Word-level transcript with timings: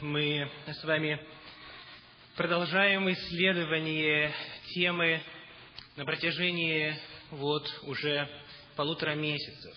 мы 0.00 0.50
с 0.66 0.84
вами 0.84 1.18
продолжаем 2.36 3.10
исследование 3.10 4.32
темы 4.74 5.22
на 5.96 6.04
протяжении 6.04 6.94
вот 7.30 7.66
уже 7.84 8.28
полутора 8.76 9.14
месяцев. 9.14 9.74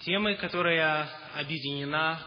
Темы, 0.00 0.36
которая 0.36 1.10
объединена 1.34 2.22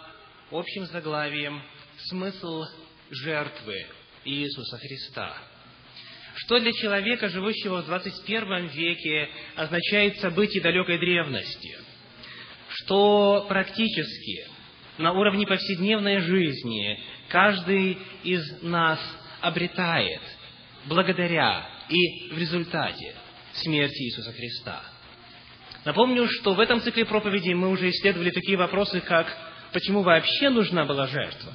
общим 0.52 0.86
заглавием 0.86 1.63
«Смысл 2.10 2.65
жертвы 3.10 3.88
Иисуса 4.26 4.78
Христа». 4.78 5.36
Что 6.36 6.60
для 6.60 6.72
человека, 6.72 7.29
живущего 7.29 7.81
в 7.81 7.86
21 7.86 8.68
веке, 8.68 9.29
означает 9.56 10.20
событие 10.20 10.62
далекой 10.62 10.99
древности? 10.99 11.78
Что 12.70 13.46
практически 13.49 14.60
на 15.02 15.13
уровне 15.13 15.46
повседневной 15.46 16.20
жизни 16.20 16.99
каждый 17.27 17.98
из 18.23 18.62
нас 18.62 18.99
обретает 19.41 20.21
благодаря 20.85 21.67
и 21.89 22.30
в 22.31 22.38
результате 22.38 23.16
смерти 23.53 24.03
Иисуса 24.03 24.31
Христа. 24.31 24.81
Напомню, 25.84 26.27
что 26.27 26.53
в 26.53 26.59
этом 26.59 26.81
цикле 26.81 27.05
проповедей 27.05 27.53
мы 27.53 27.70
уже 27.70 27.89
исследовали 27.89 28.30
такие 28.30 28.58
вопросы, 28.58 29.02
как 29.02 29.35
почему 29.73 30.03
вообще 30.03 30.49
нужна 30.49 30.85
была 30.85 31.08
жертва, 31.08 31.53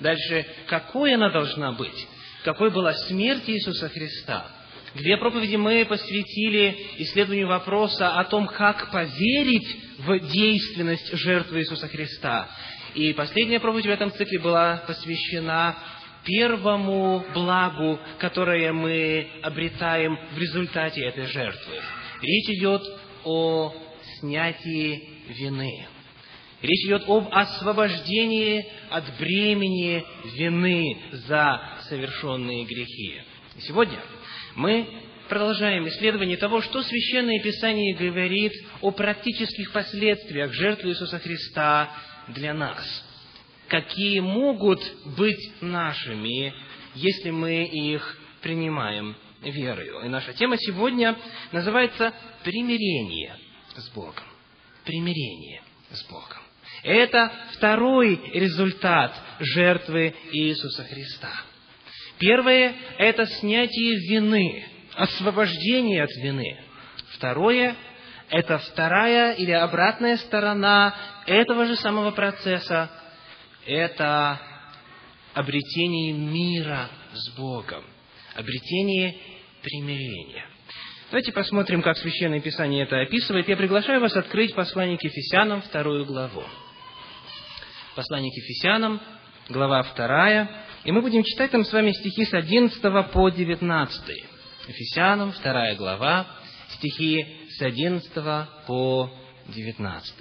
дальше, 0.00 0.46
какой 0.66 1.14
она 1.14 1.30
должна 1.30 1.72
быть, 1.72 2.06
какой 2.44 2.70
была 2.70 2.92
смерть 2.92 3.44
Иисуса 3.46 3.88
Христа. 3.88 4.46
Две 4.94 5.16
проповеди 5.16 5.56
мы 5.56 5.86
посвятили 5.86 6.76
исследованию 6.98 7.46
вопроса 7.46 8.18
о 8.18 8.24
том, 8.24 8.46
как 8.46 8.90
поверить 8.90 9.76
в 9.98 10.18
действенность 10.18 11.16
жертвы 11.16 11.60
Иисуса 11.60 11.88
Христа. 11.88 12.48
И 12.94 13.12
последняя 13.14 13.58
проповедь 13.58 13.86
в 13.86 13.90
этом 13.90 14.12
цикле 14.12 14.38
была 14.38 14.84
посвящена 14.86 15.76
первому 16.24 17.24
благу, 17.32 17.98
которое 18.18 18.72
мы 18.72 19.28
обретаем 19.42 20.18
в 20.34 20.38
результате 20.38 21.02
этой 21.04 21.26
жертвы. 21.26 21.74
Речь 22.20 22.50
идет 22.58 22.82
о 23.24 23.74
снятии 24.18 25.08
вины. 25.28 25.86
Речь 26.60 26.86
идет 26.86 27.08
об 27.08 27.28
освобождении 27.32 28.64
от 28.90 29.04
бремени 29.18 30.04
вины 30.36 30.96
за 31.12 31.60
совершенные 31.88 32.64
грехи. 32.64 33.20
Сегодня 33.58 33.98
мы 34.54 34.86
продолжаем 35.28 35.88
исследование 35.88 36.36
того, 36.36 36.60
что 36.60 36.82
Священное 36.82 37.40
Писание 37.40 37.96
говорит 37.96 38.52
о 38.80 38.90
практических 38.90 39.72
последствиях 39.72 40.52
жертвы 40.52 40.90
Иисуса 40.90 41.18
Христа 41.18 41.90
для 42.34 42.54
нас. 42.54 43.04
Какие 43.68 44.20
могут 44.20 44.80
быть 45.16 45.62
нашими, 45.62 46.52
если 46.94 47.30
мы 47.30 47.64
их 47.64 48.18
принимаем 48.42 49.16
верою. 49.40 50.04
И 50.04 50.08
наша 50.08 50.32
тема 50.34 50.56
сегодня 50.58 51.16
называется 51.52 52.12
«Примирение 52.44 53.36
с 53.76 53.88
Богом». 53.90 54.24
Примирение 54.84 55.62
с 55.90 56.02
Богом. 56.08 56.42
Это 56.82 57.32
второй 57.52 58.20
результат 58.34 59.14
жертвы 59.38 60.14
Иисуса 60.32 60.84
Христа. 60.84 61.30
Первое– 62.18 62.74
это 62.98 63.26
снятие 63.26 63.96
вины, 64.08 64.64
освобождение 64.94 66.02
от 66.02 66.10
вины. 66.22 66.58
Второе– 67.12 67.76
это 68.32 68.56
вторая 68.56 69.34
или 69.34 69.52
обратная 69.52 70.16
сторона 70.16 70.94
этого 71.26 71.66
же 71.66 71.76
самого 71.76 72.12
процесса. 72.12 72.90
Это 73.66 74.40
обретение 75.34 76.14
мира 76.14 76.88
с 77.12 77.28
Богом, 77.36 77.84
обретение 78.34 79.16
примирения. 79.62 80.46
Давайте 81.10 81.30
посмотрим, 81.30 81.82
как 81.82 81.98
Священное 81.98 82.40
Писание 82.40 82.84
это 82.84 83.02
описывает. 83.02 83.48
Я 83.48 83.56
приглашаю 83.56 84.00
вас 84.00 84.16
открыть 84.16 84.54
послание 84.54 84.96
к 84.96 85.04
Ефесянам, 85.04 85.60
вторую 85.60 86.06
главу. 86.06 86.42
Послание 87.94 88.32
к 88.32 88.36
Ефесянам, 88.36 88.98
глава 89.50 89.82
вторая. 89.82 90.48
И 90.84 90.90
мы 90.90 91.02
будем 91.02 91.22
читать 91.22 91.50
там 91.50 91.66
с 91.66 91.72
вами 91.72 91.92
стихи 91.92 92.24
с 92.24 92.32
11 92.32 93.12
по 93.12 93.28
19. 93.28 94.24
Ефесянам, 94.68 95.32
вторая 95.32 95.76
глава, 95.76 96.26
стихи 96.74 97.26
с 97.50 97.62
11 97.62 98.12
по 98.66 99.10
19. 99.48 100.14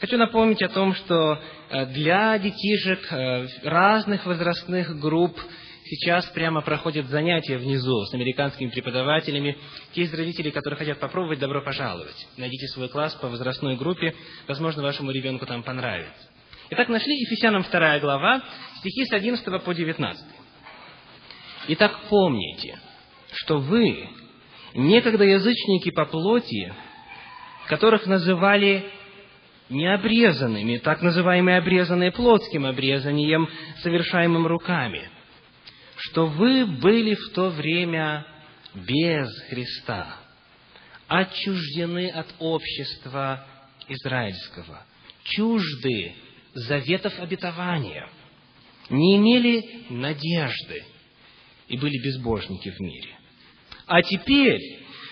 Хочу 0.00 0.18
напомнить 0.18 0.62
о 0.62 0.68
том, 0.68 0.94
что 0.94 1.40
э, 1.70 1.86
для 1.86 2.38
детишек 2.38 3.10
э, 3.10 3.46
разных 3.62 4.26
возрастных 4.26 4.98
групп 5.00 5.38
сейчас 5.84 6.26
прямо 6.26 6.60
проходят 6.60 7.06
занятия 7.06 7.56
внизу 7.56 8.04
с 8.04 8.12
американскими 8.12 8.68
преподавателями. 8.68 9.56
Те 9.94 10.02
из 10.02 10.12
родителей, 10.12 10.50
которые 10.50 10.76
хотят 10.76 10.98
попробовать, 10.98 11.38
добро 11.38 11.62
пожаловать. 11.62 12.26
Найдите 12.36 12.66
свой 12.68 12.88
класс 12.88 13.14
по 13.14 13.28
возрастной 13.28 13.76
группе, 13.76 14.14
возможно, 14.46 14.82
вашему 14.82 15.10
ребенку 15.12 15.46
там 15.46 15.62
понравится. 15.62 16.28
Итак, 16.70 16.88
нашли 16.88 17.14
Ефесянам 17.20 17.62
2 17.62 17.98
глава, 18.00 18.42
стихи 18.80 19.04
с 19.06 19.12
11 19.12 19.62
по 19.62 19.72
19. 19.72 20.24
Итак, 21.68 22.00
помните, 22.10 22.78
что 23.32 23.58
вы, 23.58 24.08
некогда 24.76 25.24
язычники 25.24 25.90
по 25.90 26.04
плоти, 26.04 26.72
которых 27.68 28.06
называли 28.06 28.84
необрезанными, 29.68 30.78
так 30.78 31.02
называемые 31.02 31.58
обрезанные 31.58 32.12
плотским 32.12 32.66
обрезанием, 32.66 33.48
совершаемым 33.82 34.46
руками, 34.46 35.08
что 35.96 36.26
вы 36.26 36.66
были 36.66 37.14
в 37.14 37.32
то 37.34 37.48
время 37.48 38.26
без 38.74 39.28
Христа, 39.48 40.18
отчуждены 41.08 42.10
от 42.10 42.26
общества 42.38 43.46
израильского, 43.88 44.84
чужды 45.24 46.14
заветов 46.54 47.18
обетования, 47.18 48.08
не 48.90 49.16
имели 49.16 49.86
надежды 49.90 50.84
и 51.66 51.76
были 51.76 51.98
безбожники 51.98 52.70
в 52.70 52.78
мире. 52.80 53.16
А 53.86 54.02
теперь 54.02 54.60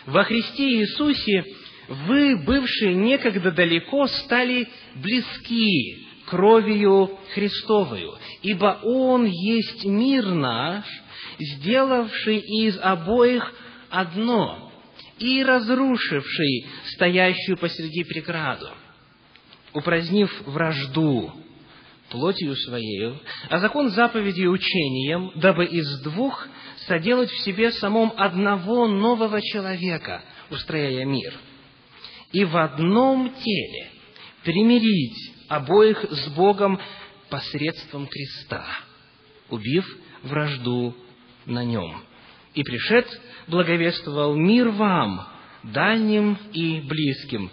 во 0.07 0.25
Христе 0.25 0.81
Иисусе 0.81 1.45
вы, 1.89 2.37
бывшие 2.37 2.95
некогда 2.95 3.53
далеко, 3.53 4.07
стали 4.09 4.69
близки 4.97 6.07
кровью 6.27 7.19
Христовою, 7.35 8.15
ибо 8.43 8.81
Он 8.83 9.27
есть 9.27 9.85
мир 9.85 10.27
наш, 10.27 10.85
сделавший 11.39 12.39
из 12.39 12.79
обоих 12.81 13.53
одно 13.91 14.73
и 15.19 15.43
разрушивший 15.45 16.67
стоящую 16.95 17.57
посреди 17.59 18.03
преграду, 18.03 18.71
упразднив 19.73 20.31
вражду 20.47 21.33
плотью 22.15 22.55
своею, 22.55 23.19
а 23.51 23.59
закон 23.59 23.91
заповеди 23.91 24.47
учением, 24.47 25.33
дабы 25.35 25.67
из 25.67 26.01
двух 26.03 26.47
соделать 26.87 27.31
в 27.31 27.45
себе 27.45 27.73
самом 27.73 28.13
одного 28.17 28.87
нового 28.87 29.43
человека, 29.43 30.23
устрояя 30.51 31.05
мир– 31.05 31.35
и 32.35 32.45
в 32.45 32.57
одном 32.57 33.33
теле 33.33 33.91
примирить 34.43 35.33
обоих 35.49 36.05
с 36.11 36.29
Богом 36.31 36.81
посредством 37.31 38.09
креста, 38.09 38.67
убив 39.49 39.87
вражду 40.25 40.95
на 41.47 41.65
нем. 41.65 42.03
И 42.55 42.63
пришед 42.65 43.07
благовествовал 43.47 44.35
мир 44.35 44.71
вам, 44.71 45.29
дальним 45.63 46.37
и 46.53 46.81
близким, 46.81 47.51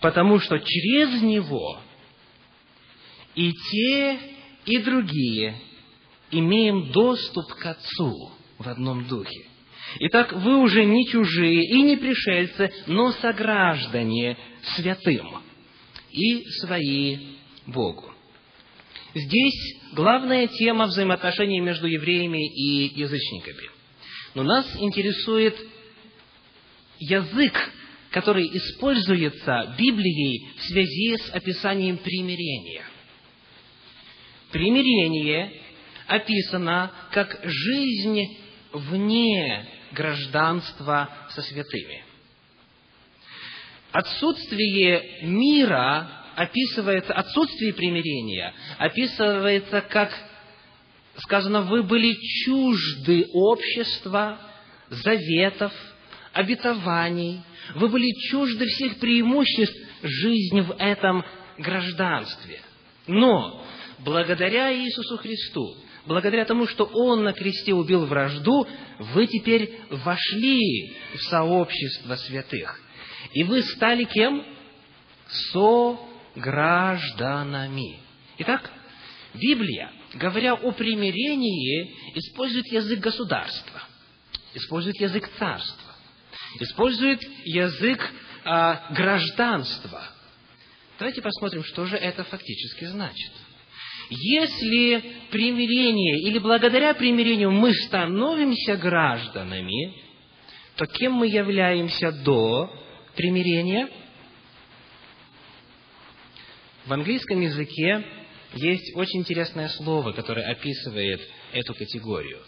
потому 0.00 0.38
что 0.38 0.58
через 0.60 1.20
него 1.20 1.80
и 3.36 3.52
те, 3.52 4.18
и 4.64 4.78
другие 4.78 5.60
имеем 6.32 6.90
доступ 6.90 7.52
к 7.54 7.66
Отцу 7.66 8.32
в 8.58 8.68
одном 8.68 9.06
духе. 9.06 9.46
Итак, 10.00 10.32
вы 10.32 10.58
уже 10.58 10.84
не 10.84 11.06
чужие 11.06 11.62
и 11.62 11.82
не 11.82 11.96
пришельцы, 11.96 12.72
но 12.88 13.12
сограждане 13.12 14.36
святым 14.74 15.42
и 16.10 16.42
свои 16.60 17.18
Богу. 17.66 18.10
Здесь 19.14 19.76
главная 19.92 20.48
тема 20.48 20.86
взаимоотношений 20.86 21.60
между 21.60 21.86
евреями 21.86 22.46
и 22.48 22.98
язычниками. 22.98 23.70
Но 24.34 24.42
нас 24.42 24.66
интересует 24.78 25.56
язык, 26.98 27.70
который 28.10 28.46
используется 28.56 29.74
Библией 29.78 30.48
в 30.58 30.62
связи 30.64 31.16
с 31.16 31.30
описанием 31.30 31.98
примирения. 31.98 32.84
Примирение 34.50 35.52
описано 36.06 36.92
как 37.10 37.40
жизнь 37.42 38.38
вне 38.72 39.66
гражданства 39.92 41.08
со 41.30 41.42
святыми. 41.42 42.04
Отсутствие 43.92 45.22
мира 45.22 46.24
описывается, 46.36 47.14
отсутствие 47.14 47.72
примирения 47.72 48.52
описывается 48.78 49.80
как 49.80 50.12
сказано, 51.18 51.62
вы 51.62 51.82
были 51.82 52.14
чужды 52.44 53.26
общества, 53.32 54.38
заветов, 54.88 55.72
обетований, 56.32 57.40
вы 57.74 57.88
были 57.88 58.08
чужды 58.30 58.66
всех 58.66 58.98
преимуществ 58.98 59.76
жизни 60.02 60.60
в 60.60 60.72
этом 60.78 61.24
гражданстве. 61.58 62.60
Но 63.06 63.64
благодаря 63.98 64.74
Иисусу 64.74 65.18
Христу, 65.18 65.76
благодаря 66.06 66.44
тому, 66.44 66.66
что 66.66 66.84
Он 66.84 67.24
на 67.24 67.32
кресте 67.32 67.74
убил 67.74 68.06
вражду, 68.06 68.66
вы 68.98 69.26
теперь 69.26 69.80
вошли 69.90 70.92
в 71.14 71.18
сообщество 71.22 72.16
святых. 72.16 72.80
И 73.32 73.44
вы 73.44 73.62
стали 73.62 74.04
кем? 74.04 74.44
Согражданами. 75.52 78.00
Итак, 78.38 78.70
Библия, 79.34 79.90
говоря 80.14 80.54
о 80.54 80.72
примирении, 80.72 81.94
использует 82.14 82.66
язык 82.66 83.00
государства, 83.00 83.82
использует 84.54 85.00
язык 85.00 85.28
царства, 85.38 85.94
использует 86.60 87.20
язык 87.44 88.08
а, 88.44 88.92
гражданства. 88.92 90.02
Давайте 90.98 91.20
посмотрим, 91.20 91.62
что 91.64 91.84
же 91.86 91.96
это 91.96 92.24
фактически 92.24 92.86
значит. 92.86 93.32
Если 94.08 95.02
примирение 95.30 96.20
или 96.20 96.38
благодаря 96.38 96.94
примирению 96.94 97.50
мы 97.50 97.72
становимся 97.74 98.76
гражданами, 98.76 99.94
то 100.76 100.86
кем 100.86 101.12
мы 101.12 101.26
являемся 101.26 102.12
до 102.12 102.70
примирения? 103.16 103.88
В 106.86 106.92
английском 106.92 107.40
языке 107.40 108.04
есть 108.54 108.94
очень 108.94 109.20
интересное 109.20 109.68
слово, 109.70 110.12
которое 110.12 110.48
описывает 110.50 111.20
эту 111.52 111.74
категорию. 111.74 112.38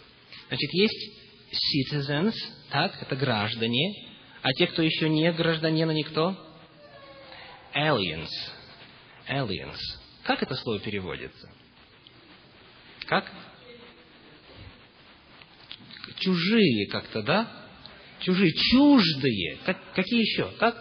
Значит, 0.47 0.69
есть 0.73 1.11
citizens, 1.51 2.33
так, 2.69 2.97
это 3.01 3.15
граждане, 3.17 3.93
а 4.41 4.53
те, 4.53 4.67
кто 4.67 4.81
еще 4.81 5.09
не 5.09 5.31
гражданин, 5.33 5.89
они 5.89 6.03
кто? 6.03 6.37
Aliens. 7.75 8.29
Aliens. 9.27 9.77
Как 10.29 10.43
это 10.43 10.53
слово 10.53 10.77
переводится? 10.77 11.49
Как? 13.07 13.25
Чужие 16.19 16.87
как-то, 16.87 17.23
да? 17.23 17.51
Чужие, 18.19 18.53
чуждые. 18.53 19.57
Как, 19.65 19.79
какие 19.95 20.21
еще? 20.21 20.51
Как? 20.59 20.77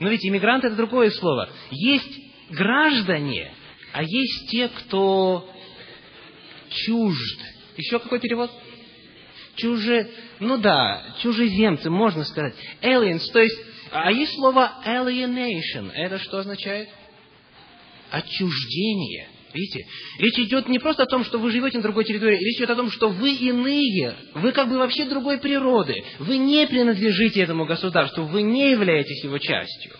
Но 0.00 0.08
ведь 0.08 0.26
иммигрант 0.26 0.64
это 0.64 0.74
другое 0.74 1.10
слово. 1.12 1.50
Есть 1.70 2.50
граждане, 2.50 3.54
а 3.92 4.02
есть 4.02 4.50
те, 4.50 4.66
кто 4.66 5.48
чужд. 6.68 7.40
Еще 7.76 8.00
какой 8.00 8.18
перевод? 8.18 8.50
Чуже, 9.54 10.10
ну 10.40 10.58
да, 10.58 11.14
чужеземцы, 11.22 11.90
можно 11.90 12.24
сказать. 12.24 12.56
Aliens, 12.82 13.22
то 13.32 13.38
есть, 13.38 13.56
а 13.92 14.10
есть 14.10 14.34
слово 14.34 14.82
alienation. 14.84 15.92
Это 15.92 16.18
что 16.18 16.38
означает? 16.38 16.88
Отчуждение. 18.12 19.26
Видите? 19.54 19.86
Речь 20.18 20.38
идет 20.38 20.68
не 20.68 20.78
просто 20.78 21.04
о 21.04 21.06
том, 21.06 21.24
что 21.24 21.38
вы 21.38 21.50
живете 21.50 21.78
на 21.78 21.82
другой 21.82 22.04
территории, 22.04 22.38
речь 22.38 22.58
идет 22.58 22.70
о 22.70 22.76
том, 22.76 22.90
что 22.90 23.08
вы 23.08 23.32
иные, 23.34 24.16
вы 24.34 24.52
как 24.52 24.68
бы 24.68 24.76
вообще 24.76 25.06
другой 25.06 25.38
природы, 25.38 25.94
вы 26.18 26.36
не 26.36 26.66
принадлежите 26.66 27.40
этому 27.40 27.64
государству, 27.64 28.24
вы 28.24 28.42
не 28.42 28.70
являетесь 28.70 29.24
его 29.24 29.38
частью. 29.38 29.92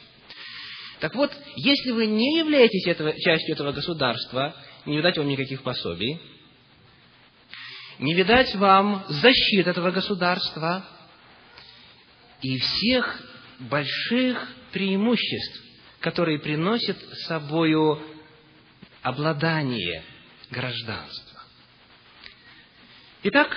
Так 1.00 1.14
вот, 1.14 1.32
если 1.56 1.91
вы 1.91 2.06
не 2.06 2.38
являетесь 2.38 2.87
этого, 2.87 3.19
частью 3.19 3.55
этого 3.55 3.73
государства, 3.73 4.55
не 4.85 4.99
видать 4.99 5.17
вам 5.17 5.29
никаких 5.29 5.62
пособий, 5.62 6.20
не 7.99 8.15
видать 8.15 8.55
вам 8.56 9.05
защиты 9.08 9.70
этого 9.70 9.91
государства 9.91 10.85
и 12.43 12.58
всех 12.58 13.23
больших 13.58 14.49
преимуществ, 14.73 15.71
которые 16.02 16.40
приносят 16.40 16.99
с 16.99 17.26
собою 17.26 18.02
обладание 19.02 20.02
гражданства. 20.50 21.40
Итак, 23.22 23.56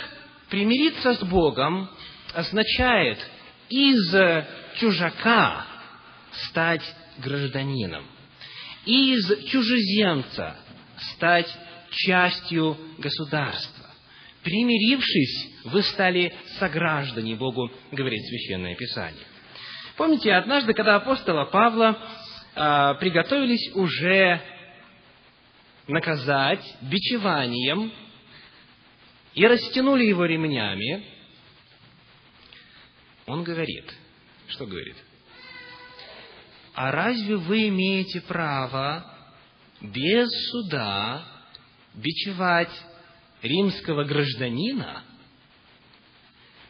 примириться 0.49 1.15
с 1.15 1.23
Богом 1.23 1.89
означает 2.33 3.17
из 3.69 4.15
чужака 4.79 5.65
стать 6.49 6.83
гражданином. 7.17 8.05
Из 8.85 9.47
чужеземца 9.49 10.55
стать 11.15 11.51
частью 11.89 12.77
государства. 12.99 13.85
Примирившись, 14.43 15.63
вы 15.63 15.81
стали 15.81 16.35
сограждане 16.59 17.35
Богу, 17.35 17.71
говорит 17.91 18.21
Священное 18.27 18.75
Писание. 18.75 19.25
Помните, 19.97 20.33
однажды, 20.33 20.73
когда 20.73 20.97
апостола 20.97 21.45
Павла 21.45 21.97
а, 22.55 22.93
приготовились 22.95 23.73
уже 23.75 24.41
наказать 25.87 26.63
бичеванием 26.81 27.91
и 29.33 29.45
растянули 29.45 30.05
его 30.05 30.25
ремнями, 30.25 31.05
он 33.27 33.43
говорит, 33.43 33.93
что 34.47 34.65
говорит? 34.65 34.95
а 36.75 36.91
разве 36.91 37.37
вы 37.37 37.69
имеете 37.69 38.21
право 38.21 39.05
без 39.81 40.29
суда 40.51 41.25
бичевать 41.93 42.71
римского 43.41 44.03
гражданина? 44.03 45.03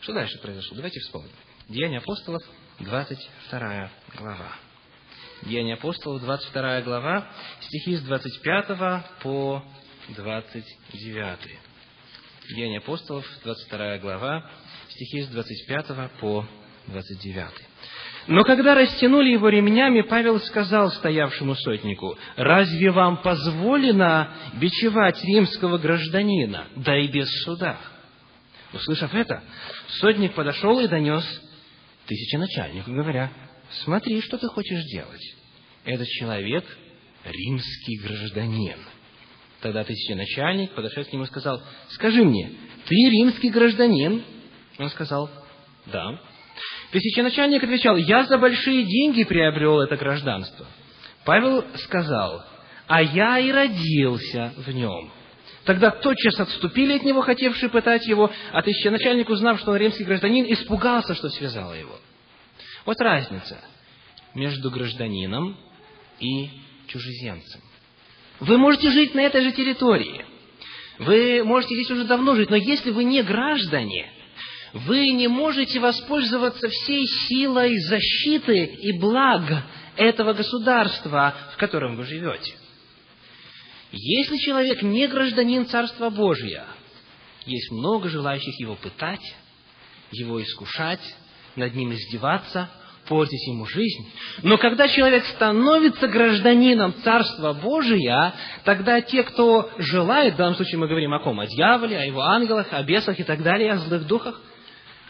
Что 0.02 0.14
дальше 0.14 0.40
произошло? 0.40 0.76
Давайте 0.76 1.00
вспомним. 1.00 1.32
Деяния 1.68 1.98
апостолов, 1.98 2.44
22 2.80 3.92
глава. 4.20 4.65
Деяния 5.44 5.76
апостолов, 5.76 6.22
22 6.22 6.82
глава, 6.82 7.28
стихи 7.62 7.96
с 7.96 8.02
25 8.02 9.04
по 9.22 9.64
29. 10.10 11.40
Деяния 12.56 12.80
апостолов, 12.80 13.26
22 13.44 13.98
глава, 14.00 14.50
стихи 14.90 15.22
с 15.22 15.28
25 15.28 16.12
по 16.20 16.46
29. 16.88 17.48
Но 18.28 18.44
когда 18.44 18.74
растянули 18.74 19.30
его 19.30 19.50
ремнями, 19.50 20.02
Павел 20.02 20.40
сказал 20.40 20.90
стоявшему 20.92 21.56
сотнику, 21.56 22.18
«Разве 22.36 22.90
вам 22.90 23.18
позволено 23.18 24.32
бичевать 24.56 25.24
римского 25.24 25.78
гражданина, 25.78 26.66
да 26.76 26.98
и 26.98 27.08
без 27.08 27.30
суда?» 27.44 27.78
Услышав 28.74 29.14
это, 29.14 29.44
сотник 30.00 30.34
подошел 30.34 30.80
и 30.80 30.88
донес 30.88 31.24
тысяченачальнику, 32.08 32.92
говоря, 32.92 33.32
«Смотри, 33.84 34.22
что 34.22 34.38
ты 34.38 34.48
хочешь 34.48 34.84
делать. 34.86 35.22
Этот 35.84 36.08
человек– 36.08 36.66
римский 37.26 37.98
гражданин». 37.98 38.78
Тогда 39.62 39.84
тысяченачальник 39.84 40.72
подошел 40.74 41.04
к 41.04 41.12
нему 41.12 41.24
и 41.24 41.28
сказал, 41.28 41.62
«Скажи 41.90 42.24
мне, 42.24 42.52
ты 42.86 42.96
римский 42.96 43.50
гражданин?» 43.50 44.24
Он 44.78 44.90
сказал, 44.90 45.30
«Да». 45.88 46.20
Тысяченачальник 46.92 47.64
отвечал, 47.64 47.98
я 47.98 48.26
за 48.26 48.38
большие 48.38 48.84
деньги 48.84 49.24
приобрел 49.24 49.82
это 49.82 49.98
гражданство. 49.98 50.66
Павел 51.26 51.66
сказал, 51.78 52.46
а 52.88 53.02
я 53.02 53.40
и 53.40 53.52
родился 53.52 54.54
в 54.56 54.70
нем. 54.72 55.12
Тогда 55.66 55.90
тотчас 55.90 56.40
отступили 56.40 56.94
от 56.94 57.04
него, 57.04 57.22
хотевшие 57.22 57.70
пытать 57.70 58.06
его, 58.06 58.32
а 58.52 58.62
тысяченачальник, 58.62 59.30
узнав, 59.30 59.60
что 59.60 59.72
он 59.72 59.78
римский 59.78 60.04
гражданин, 60.04 60.46
испугался, 60.54 61.16
что 61.16 61.30
связало 61.30 61.74
его. 61.74 61.98
Вот 62.86 63.02
разница 63.02 63.60
между 64.34 64.70
гражданином 64.70 65.58
и 66.20 66.50
чужеземцем. 66.88 67.62
Вы 68.40 68.58
можете 68.58 68.92
жить 68.92 69.16
на 69.16 69.22
этой 69.22 69.42
же 69.42 69.52
территории. 69.54 70.26
Вы 71.00 71.44
можете 71.44 71.76
здесь 71.76 71.92
уже 71.92 72.06
давно 72.06 72.36
жить, 72.36 72.50
но 72.50 72.56
если 72.56 72.92
вы 72.92 73.04
не 73.04 73.24
граждане, 73.24 74.12
вы 74.74 75.12
не 75.12 75.28
можете 75.28 75.80
воспользоваться 75.80 76.68
всей 76.70 77.06
силой 77.28 77.78
защиты 77.80 78.66
и 78.66 79.00
благ 79.00 79.64
этого 79.96 80.34
государства, 80.34 81.36
в 81.54 81.58
котором 81.58 81.96
вы 81.96 82.06
живете. 82.06 82.54
Если 83.92 84.38
человек 84.38 84.82
не 84.82 85.08
гражданин 85.08 85.66
Царства 85.66 86.10
Божия, 86.10 86.66
есть 87.46 87.72
много 87.72 88.10
желающих 88.10 88.60
его 88.60 88.76
пытать, 88.76 89.36
его 90.12 90.42
искушать, 90.42 91.02
над 91.56 91.76
ним 91.76 91.94
издеваться, 91.94 92.70
портить 93.08 93.48
ему 93.48 93.66
жизнь. 93.66 94.12
Но 94.42 94.58
когда 94.58 94.88
человек 94.88 95.26
становится 95.26 96.08
гражданином 96.08 96.94
Царства 97.04 97.54
Божия, 97.54 98.34
тогда 98.64 99.02
те, 99.02 99.24
кто 99.24 99.70
желает, 99.78 100.34
в 100.34 100.38
данном 100.38 100.56
случае 100.56 100.80
мы 100.80 100.88
говорим 100.88 101.14
о 101.14 101.20
ком? 101.20 101.40
О 101.40 101.46
дьяволе, 101.46 101.98
о 101.98 102.06
его 102.06 102.22
ангелах, 102.22 102.68
о 102.72 102.82
бесах 102.84 103.20
и 103.20 103.24
так 103.24 103.44
далее, 103.44 103.74
о 103.74 103.78
злых 103.78 104.08
духах– 104.08 104.42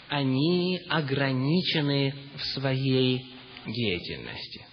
они 0.09 0.79
ограничены 0.89 2.13
в 2.37 2.45
своей 2.53 3.25
деятельности. 3.65 4.65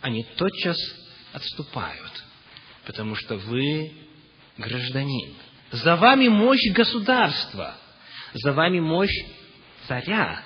Они 0.00 0.24
тотчас 0.36 0.76
отступают, 1.32 2.24
потому 2.86 3.14
что 3.14 3.36
вы 3.36 3.92
гражданин. 4.56 5.34
За 5.70 5.96
вами 5.96 6.28
мощь 6.28 6.72
государства. 6.72 7.74
За 8.34 8.52
вами 8.52 8.80
мощь 8.80 9.24
царя. 9.86 10.42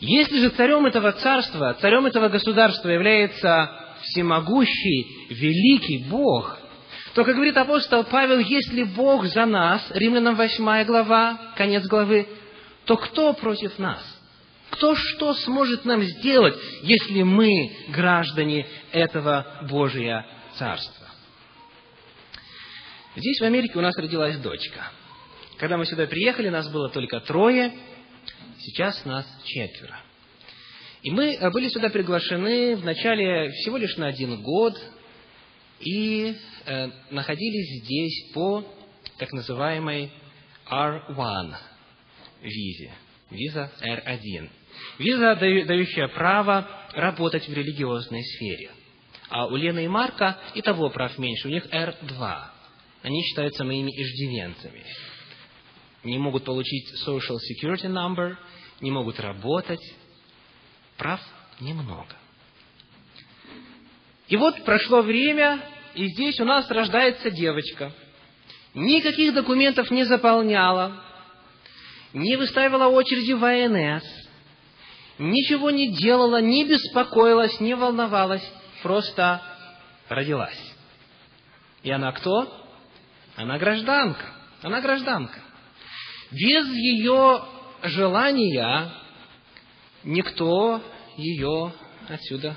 Если 0.00 0.38
же 0.40 0.50
царем 0.50 0.86
этого 0.86 1.12
царства, 1.12 1.76
царем 1.80 2.06
этого 2.06 2.28
государства 2.28 2.88
является 2.88 3.70
всемогущий, 4.02 5.28
великий 5.28 6.08
Бог, 6.08 6.58
то, 7.14 7.24
как 7.24 7.34
говорит 7.34 7.56
апостол 7.56 8.04
Павел, 8.04 8.38
если 8.38 8.84
Бог 8.84 9.26
за 9.26 9.44
нас, 9.44 9.84
Римлянам 9.90 10.36
8 10.36 10.84
глава, 10.84 11.52
конец 11.56 11.86
главы, 11.86 12.26
то 12.86 12.96
кто 12.96 13.34
против 13.34 13.78
нас? 13.78 14.00
Кто 14.70 14.94
что 14.94 15.34
сможет 15.34 15.84
нам 15.84 16.02
сделать, 16.02 16.54
если 16.82 17.22
мы 17.22 17.50
граждане 17.88 18.66
этого 18.92 19.66
Божия 19.68 20.24
Царства? 20.54 21.08
Здесь, 23.16 23.40
в 23.40 23.44
Америке, 23.44 23.78
у 23.78 23.82
нас 23.82 23.96
родилась 23.98 24.38
дочка. 24.38 24.92
Когда 25.58 25.76
мы 25.76 25.84
сюда 25.84 26.06
приехали, 26.06 26.48
нас 26.48 26.70
было 26.70 26.88
только 26.88 27.20
трое, 27.20 27.72
сейчас 28.58 29.04
нас 29.04 29.26
четверо. 29.44 30.00
И 31.02 31.10
мы 31.10 31.34
э, 31.34 31.50
были 31.50 31.68
сюда 31.68 31.88
приглашены 31.88 32.76
вначале 32.76 33.50
всего 33.50 33.76
лишь 33.76 33.96
на 33.96 34.08
один 34.08 34.42
год 34.42 34.78
и 35.80 36.34
э, 36.66 36.90
находились 37.10 37.82
здесь 37.84 38.32
по 38.34 38.64
так 39.18 39.32
называемой 39.32 40.10
R1 40.70 41.54
визе, 42.42 42.92
виза 43.30 43.70
R1. 43.82 44.50
Виза, 44.98 45.36
дающая 45.36 46.08
право 46.08 46.68
работать 46.92 47.48
в 47.48 47.52
религиозной 47.52 48.22
сфере. 48.22 48.70
А 49.28 49.46
у 49.46 49.56
Лены 49.56 49.84
и 49.84 49.88
Марка 49.88 50.38
и 50.54 50.62
того 50.62 50.90
прав 50.90 51.16
меньше, 51.18 51.48
у 51.48 51.50
них 51.50 51.66
R2. 51.66 52.40
Они 53.02 53.22
считаются 53.22 53.64
моими 53.64 53.90
иждивенцами. 53.90 54.84
Не 56.04 56.18
могут 56.18 56.44
получить 56.44 56.86
social 57.06 57.36
security 57.36 57.86
number, 57.86 58.36
не 58.80 58.90
могут 58.90 59.20
работать, 59.20 59.80
прав 60.96 61.20
немного. 61.60 62.16
И 64.28 64.36
вот 64.36 64.64
прошло 64.64 65.02
время, 65.02 65.60
и 65.94 66.06
здесь 66.06 66.40
у 66.40 66.44
нас 66.44 66.70
рождается 66.70 67.30
девочка. 67.30 67.92
Никаких 68.74 69.34
документов 69.34 69.90
не 69.90 70.04
заполняла, 70.04 71.02
не 72.12 72.36
выставила 72.36 72.86
очереди 72.86 73.32
в 73.32 73.44
АНС, 73.44 74.04
ничего 75.18 75.70
не 75.70 75.92
делала, 75.92 76.40
не 76.40 76.64
беспокоилась, 76.64 77.60
не 77.60 77.74
волновалась, 77.74 78.48
просто 78.82 79.42
родилась. 80.08 80.58
И 81.82 81.90
она 81.90 82.12
кто? 82.12 82.52
Она 83.36 83.58
гражданка. 83.58 84.34
Она 84.62 84.80
гражданка. 84.80 85.40
Без 86.30 86.66
ее 86.68 87.42
желания 87.82 88.92
никто 90.04 90.80
ее 91.16 91.72
отсюда 92.08 92.56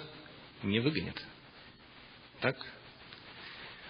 не 0.62 0.80
выгонит. 0.80 1.22
Так? 2.39 2.56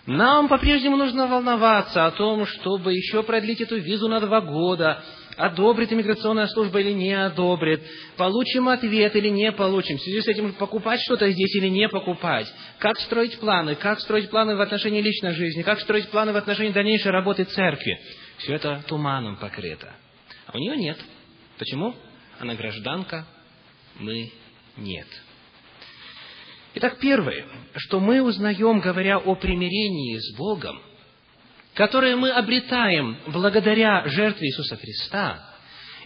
Нам 0.06 0.50
по-прежнему 0.50 0.98
нужно 0.98 1.28
волноваться 1.28 2.06
о 2.06 2.12
том, 2.12 2.46
чтобы 2.46 2.94
еще 2.94 3.24
продлить 3.24 3.62
эту 3.62 3.78
визу 3.78 4.10
на 4.10 4.20
два 4.20 4.42
года, 4.42 5.02
одобрит 5.38 5.94
иммиграционная 5.94 6.48
служба 6.48 6.82
или 6.82 6.92
не 6.92 7.14
одобрит, 7.14 7.82
получим 8.18 8.68
ответ 8.68 9.16
или 9.16 9.30
не 9.30 9.52
получим, 9.52 9.98
в 9.98 10.02
связи 10.02 10.22
с 10.22 10.28
этим 10.28 10.54
покупать 10.54 11.00
что-то 11.02 11.32
здесь 11.32 11.56
или 11.56 11.70
не 11.70 11.88
покупать, 11.88 12.54
как 12.80 13.00
строить 13.00 13.40
планы, 13.40 13.76
как 13.76 14.02
строить 14.02 14.30
планы 14.30 14.56
в 14.56 14.62
отношении 14.62 15.02
личной 15.02 15.34
жизни, 15.34 15.62
как 15.62 15.80
строить 15.80 16.10
планы 16.10 16.34
в 16.34 16.38
отношении 16.38 16.72
дальнейшей 16.72 17.12
работы 17.12 17.46
церкви. 17.46 17.98
Все 18.38 18.56
это 18.56 18.84
туманом 18.88 19.38
покрыто. 19.38 19.94
А 20.48 20.56
у 20.56 20.60
нее 20.60 20.76
нет. 20.76 21.00
Почему? 21.58 21.96
Она 22.40 22.56
гражданка 22.56 23.26
мы 24.00 24.32
нет. 24.78 25.08
Итак, 26.76 26.98
первое, 27.00 27.46
что 27.76 28.00
мы 28.00 28.22
узнаем, 28.22 28.80
говоря 28.80 29.18
о 29.18 29.36
примирении 29.36 30.18
с 30.18 30.36
Богом, 30.36 30.82
которое 31.76 32.16
мы 32.16 32.32
обретаем 32.32 33.18
благодаря 33.28 34.08
жертве 34.08 34.48
Иисуса 34.48 34.76
Христа, 34.78 35.54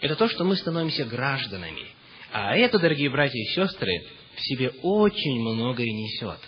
это 0.02 0.16
то, 0.16 0.28
что 0.28 0.44
мы 0.44 0.56
становимся 0.58 1.06
гражданами. 1.06 1.88
А 2.34 2.56
это, 2.56 2.80
дорогие 2.80 3.10
братья 3.10 3.40
и 3.40 3.54
сестры, 3.54 4.06
в 4.36 4.42
себе 4.42 4.70
очень 4.82 5.40
многое 5.40 5.88
несет. 5.88 6.40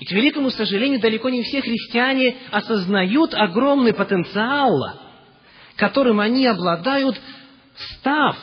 И, 0.00 0.04
к 0.04 0.10
великому 0.12 0.50
сожалению, 0.50 1.00
далеко 1.00 1.30
не 1.30 1.42
все 1.42 1.62
христиане 1.62 2.36
осознают 2.50 3.32
огромный 3.34 3.94
потенциал, 3.94 5.00
которым 5.76 6.20
они 6.20 6.46
обладают, 6.46 7.18
став 7.74 8.36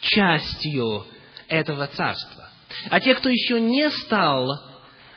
частью 0.00 1.04
этого 1.48 1.86
царства. 1.88 2.50
А 2.88 3.00
те, 3.00 3.14
кто 3.14 3.28
еще 3.28 3.60
не 3.60 3.90
стал, 3.90 4.48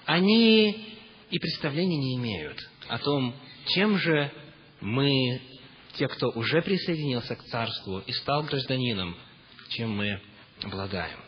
они 0.06 0.98
и 1.30 1.40
представления 1.40 1.98
не 1.98 2.16
имеют 2.16 2.58
о 2.88 2.98
том, 2.98 3.36
чем 3.68 3.98
же 3.98 4.32
мы, 4.82 5.42
те, 5.94 6.08
кто 6.08 6.30
уже 6.30 6.62
присоединился 6.62 7.36
к 7.36 7.44
царству 7.44 8.00
и 8.00 8.12
стал 8.12 8.44
гражданином, 8.44 9.16
чем 9.70 9.96
мы 9.96 10.20
обладаем. 10.64 11.20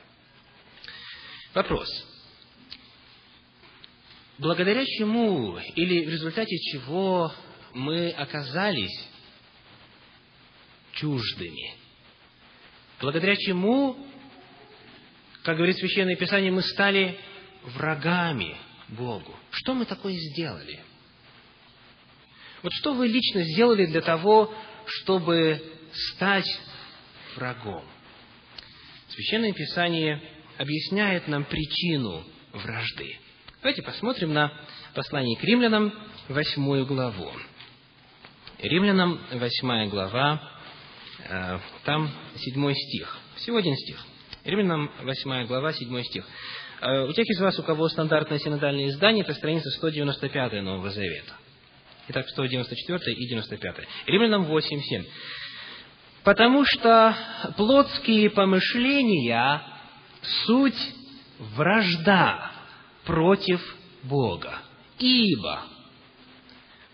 Вопрос. 1.53 1.89
Благодаря 4.37 4.85
чему 4.85 5.57
или 5.75 6.05
в 6.05 6.09
результате 6.09 6.57
чего 6.57 7.31
мы 7.73 8.09
оказались 8.11 9.07
чуждыми? 10.93 11.73
Благодаря 12.99 13.35
чему 13.35 13.97
как 15.45 15.57
говорит 15.57 15.77
Священное 15.77 16.15
Писание, 16.15 16.51
мы 16.51 16.63
стали 16.63 17.19
врагами 17.61 18.57
Богу. 18.89 19.31
Что 19.51 19.75
мы 19.75 19.85
такое 19.85 20.13
сделали? 20.13 20.79
Вот 22.63 22.73
что 22.73 22.95
вы 22.95 23.07
лично 23.07 23.43
сделали 23.43 23.85
для 23.85 24.01
того, 24.01 24.51
чтобы 24.87 25.61
стать 25.93 26.49
врагом? 27.35 27.85
Священное 29.09 29.53
Писание 29.53 30.19
объясняет 30.57 31.27
нам 31.27 31.45
причину 31.45 32.25
вражды. 32.51 33.15
Давайте 33.65 33.81
посмотрим 33.81 34.31
на 34.31 34.53
послание 34.93 35.35
к 35.39 35.43
римлянам, 35.43 35.91
восьмую 36.29 36.85
главу. 36.85 37.31
Римлянам, 38.59 39.19
восьмая 39.31 39.87
глава, 39.87 40.39
э, 41.27 41.57
там 41.83 42.11
седьмой 42.35 42.75
стих. 42.75 43.17
Всего 43.37 43.57
один 43.57 43.75
стих. 43.75 44.05
Римлянам 44.43 44.91
8 45.01 45.47
глава, 45.47 45.73
7 45.73 46.03
стих. 46.03 46.27
Э, 46.79 47.05
у 47.07 47.13
тех 47.13 47.25
из 47.27 47.39
вас, 47.39 47.57
у 47.57 47.63
кого 47.63 47.89
стандартное 47.89 48.37
синодальное 48.37 48.89
издание, 48.89 49.23
это 49.23 49.33
страница 49.33 49.71
195 49.71 50.61
Нового 50.61 50.91
Завета. 50.91 51.33
Итак, 52.09 52.29
194 52.29 53.15
и 53.15 53.27
95. 53.27 53.77
Римлянам 54.05 54.43
8, 54.43 54.79
7. 54.79 55.05
Потому 56.23 56.65
что 56.65 57.17
плотские 57.57 58.29
помышления– 58.29 59.63
суть 60.45 60.93
вражда 61.39 62.54
против 63.05 63.61
Бога. 64.03 64.59
Ибо 64.99 65.61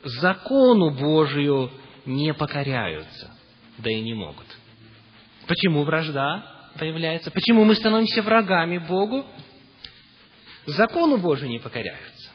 закону 0.03 0.91
Божию 0.91 1.72
не 2.06 2.34
покоряются, 2.34 3.32
да 3.77 3.91
и 3.91 4.01
не 4.01 4.13
могут. 4.13 4.46
Почему 5.48 5.84
вражда? 5.84 6.51
появляется. 6.77 7.32
Почему 7.32 7.63
мы 7.63 7.75
становимся 7.75 8.22
врагами 8.22 8.77
Богу? 8.77 9.25
Закону 10.65 11.18
Божию 11.18 11.50
не 11.50 11.60
покоряются. 11.60 12.32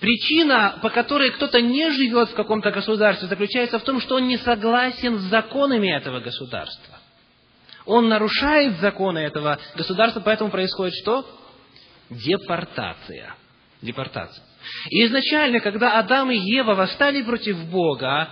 Причина, 0.00 0.78
по 0.82 0.90
которой 0.90 1.30
кто-то 1.30 1.60
не 1.60 1.90
живет 1.90 2.30
в 2.30 2.34
каком-то 2.34 2.70
государстве, 2.70 3.28
заключается 3.28 3.78
в 3.78 3.84
том, 3.84 4.00
что 4.00 4.16
он 4.16 4.28
не 4.28 4.36
согласен 4.38 5.18
с 5.18 5.22
законами 5.22 5.88
этого 5.88 6.20
государства. 6.20 6.98
Он 7.86 8.08
нарушает 8.08 8.80
законы 8.80 9.18
этого 9.18 9.58
государства, 9.76 10.20
поэтому 10.20 10.50
происходит 10.50 10.94
что? 11.02 11.26
Депортация. 12.10 13.34
Депортация. 13.82 14.44
И 14.90 15.04
изначально, 15.06 15.60
когда 15.60 15.98
Адам 15.98 16.30
и 16.30 16.36
Ева 16.36 16.74
восстали 16.74 17.22
против 17.22 17.58
Бога, 17.66 18.30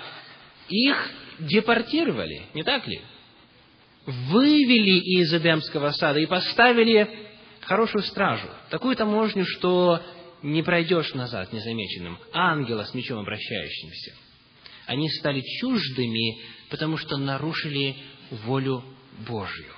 их 0.69 1.11
депортировали, 1.41 2.43
не 2.55 2.63
так 2.63 2.87
ли? 2.87 3.03
вывели 4.07 4.99
из 5.21 5.33
Эдемского 5.33 5.91
сада 5.93 6.19
и 6.19 6.27
поставили 6.27 7.09
хорошую 7.61 8.03
стражу, 8.03 8.49
такую 8.71 8.97
таможню, 8.97 9.45
что 9.47 10.03
не 10.43 10.63
пройдешь 10.63 11.15
назад 11.15 11.53
незамеченным, 11.53 12.19
ангела 12.33 12.85
с 12.85 12.95
мечом 12.95 13.21
обращающимся. 13.21 14.15
Они 14.87 15.09
стали 15.11 15.41
чуждыми, 15.61 16.41
потому 16.69 16.97
что 16.97 17.17
нарушили 17.17 17.97
волю 18.31 18.83
Божью. 19.27 19.73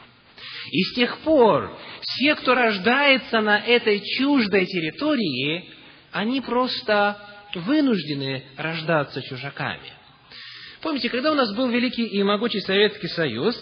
И 0.71 0.83
с 0.83 0.95
тех 0.95 1.19
пор 1.19 1.77
все, 2.01 2.35
кто 2.37 2.55
рождается 2.55 3.41
на 3.41 3.59
этой 3.59 4.01
чуждой 4.01 4.67
территории, 4.67 5.71
они 6.13 6.41
просто 6.41 7.19
вынуждены 7.55 8.45
рождаться 8.57 9.23
чужаками. 9.23 9.93
Помните, 10.81 11.09
когда 11.09 11.33
у 11.33 11.35
нас 11.35 11.55
был 11.55 11.69
великий 11.69 12.05
и 12.05 12.23
могучий 12.23 12.61
Советский 12.61 13.09
Союз, 13.09 13.57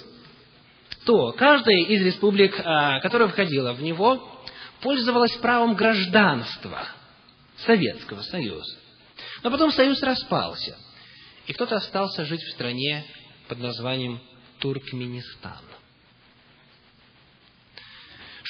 то 1.05 1.33
каждая 1.33 1.79
из 1.79 2.05
республик, 2.05 2.61
а, 2.65 3.01
которая 3.01 3.29
входила 3.29 3.73
в 3.73 3.83
него, 3.83 4.43
пользовалась 4.81 5.33
правом 5.37 5.75
гражданства 5.75 6.89
Советского 7.59 8.23
Союза. 8.23 8.77
Но 9.43 9.51
потом 9.51 9.73
Союз 9.73 10.03
распался, 10.03 10.77
и 11.47 11.53
кто-то 11.53 11.77
остался 11.77 12.25
жить 12.25 12.43
в 12.43 12.53
стране 12.53 13.05
под 13.49 13.59
названием 13.59 14.21
Туркменистан. 14.59 15.72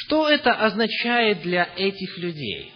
Что 0.05 0.29
это 0.29 0.53
означает 0.53 1.43
для 1.43 1.69
этих 1.77 2.19
людей? 2.19 2.73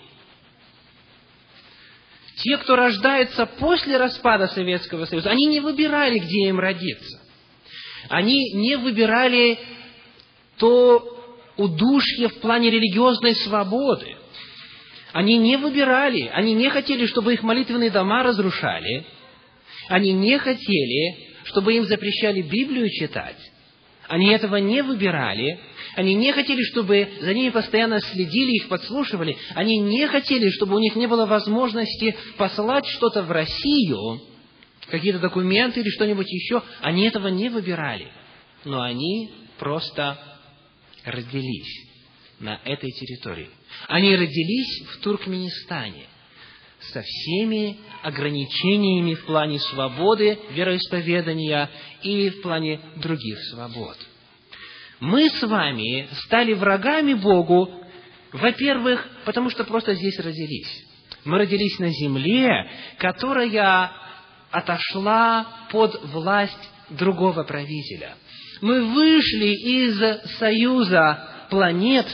Те, 2.37 2.59
кто 2.59 2.77
рождается 2.77 3.47
после 3.47 3.97
распада 3.97 4.47
Советского 4.49 5.07
Союза, 5.07 5.31
они 5.31 5.47
не 5.47 5.61
выбирали, 5.61 6.19
где 6.19 6.49
им 6.49 6.61
родиться. 6.61 7.21
Они 8.09 8.53
не 8.53 8.77
выбирали 8.77 9.59
то 10.59 11.13
удушье 11.57 12.29
в 12.29 12.41
плане 12.41 12.71
религиозной 12.71 13.35
свободы. 13.37 14.17
Они 15.13 15.39
не 15.39 15.57
выбирали, 15.57 16.31
они 16.33 16.53
не 16.53 16.69
хотели, 16.69 17.07
чтобы 17.07 17.35
их 17.35 17.43
молитвенные 17.43 17.91
дома 17.91 18.23
разрушали. 18.23 19.07
Они 19.89 20.13
не 20.13 20.39
хотели, 20.39 21.35
чтобы 21.45 21.75
им 21.75 21.85
запрещали 21.85 22.43
Библию 22.43 22.89
читать. 22.91 23.39
Они 24.09 24.29
этого 24.29 24.57
не 24.57 24.83
выбирали. 24.83 25.59
Они 25.97 26.15
не 26.15 26.31
хотели, 26.31 26.63
чтобы 26.65 27.09
за 27.23 27.33
ними 27.33 27.49
постоянно 27.49 28.01
следили, 28.01 28.57
их 28.57 28.69
подслушивали. 28.69 29.35
Они 29.55 29.79
не 29.79 30.07
хотели, 30.07 30.51
чтобы 30.51 30.77
у 30.77 30.79
них 30.79 30.95
не 30.95 31.07
было 31.07 31.25
возможности 31.25 32.15
послать 32.37 32.87
что-то 32.87 33.23
в 33.23 33.31
Россию, 33.31 34.21
какие-то 34.89 35.21
документы 35.21 35.81
или 35.81 35.89
что-нибудь 35.89 36.31
еще. 36.31 36.63
Они 36.83 37.07
этого 37.07 37.29
не 37.29 37.49
выбирали. 37.49 38.09
Но 38.67 38.83
они 38.83 39.31
просто 39.59 40.19
родились 41.03 41.89
на 42.41 42.61
этой 42.67 42.91
территории. 42.91 43.49
Они 43.89 44.15
родились 44.15 44.87
в 44.91 45.01
Туркменистане 45.01 46.05
со 46.93 47.01
всеми 47.01 47.79
ограничениями 48.03 49.15
в 49.15 49.25
плане 49.25 49.59
свободы 49.61 50.39
вероисповедания 50.51 51.71
и 52.03 52.29
в 52.29 52.43
плане 52.43 52.81
других 52.97 53.39
свобод. 53.51 53.97
Мы 55.01 55.29
с 55.29 55.43
вами 55.43 56.09
стали 56.25 56.55
врагами 56.55 57.15
Богу, 57.15 57.71
во-первых, 58.33 59.07
потому 59.25 59.51
что 59.51 59.65
просто 59.65 59.95
здесь 59.95 60.19
родились. 60.19 60.85
Мы 61.25 61.39
родились 61.39 61.79
на 61.79 61.91
земле, 61.91 62.71
которая 62.99 63.93
отошла 64.51 65.47
под 65.71 66.03
власть 66.13 66.71
другого 66.91 67.43
правителя. 67.45 68.15
Мы 68.63 68.85
вышли 68.85 69.49
из 69.49 70.39
союза 70.39 71.47
планет, 71.51 72.07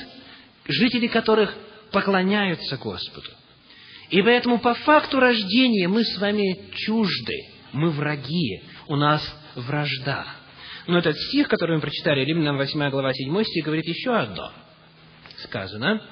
жители 0.67 1.07
которых 1.07 1.55
поклоняются 1.93 2.77
Господу. 2.79 3.31
И 4.11 4.21
поэтому 4.23 4.59
по 4.59 4.75
факту 4.75 5.21
рождения 5.21 5.89
мы 5.89 6.05
с 6.05 6.19
вами 6.19 6.71
чужды, 6.75 7.47
мы 7.73 7.91
враги, 7.91 8.62
у 8.89 8.97
нас 8.97 9.23
вражда. 9.55 10.27
Но 10.87 10.99
этот 10.99 11.17
стих, 11.17 11.49
который 11.49 11.77
мы 11.77 11.83
прочитали, 11.83 12.25
Римлянам 12.25 12.57
8 12.57 12.91
глава 12.91 13.12
7 13.12 13.45
стих, 13.45 13.65
говорит 13.65 13.87
еще 13.87 14.15
одно. 14.15 14.53
Сказано, 15.45 16.03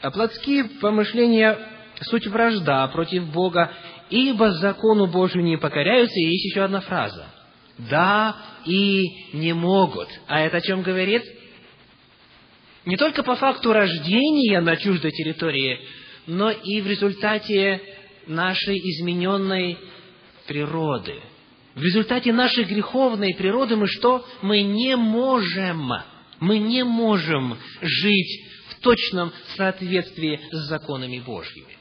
«А 0.00 0.10
«Плотские 0.10 0.64
помышления– 0.64 1.58
суть 2.02 2.26
вражда 2.26 2.86
против 2.88 3.30
Бога, 3.32 3.72
ибо 4.10 4.52
закону 4.52 5.06
Божию 5.06 5.44
не 5.44 5.56
покоряются». 5.56 6.18
И 6.18 6.24
есть 6.24 6.44
еще 6.46 6.62
одна 6.62 6.80
фраза. 6.80 7.26
«Да 7.78 8.36
и 8.66 9.02
не 9.32 9.52
могут». 9.52 10.08
А 10.26 10.40
это 10.40 10.58
о 10.58 10.60
чем 10.60 10.82
говорит? 10.82 11.22
Не 12.84 12.96
только 12.96 13.22
по 13.22 13.36
факту 13.36 13.72
рождения 13.72 14.60
на 14.60 14.76
чуждой 14.76 15.10
территории– 15.10 15.80
но 16.26 16.50
и 16.50 16.80
в 16.80 16.86
результате 16.86 17.80
нашей 18.26 18.78
измененной 18.78 19.78
природы. 20.46 21.20
В 21.74 21.82
результате 21.82 22.32
нашей 22.32 22.64
греховной 22.64 23.34
природы 23.34 23.76
мы 23.76 23.86
что? 23.88 24.24
Мы 24.42 24.62
не 24.62 24.96
можем, 24.96 25.90
мы 26.40 26.58
не 26.58 26.84
можем 26.84 27.58
жить 27.80 28.44
в 28.70 28.80
точном 28.80 29.32
соответствии 29.56 30.40
с 30.52 30.68
законами 30.68 31.18
Божьими. 31.18 31.76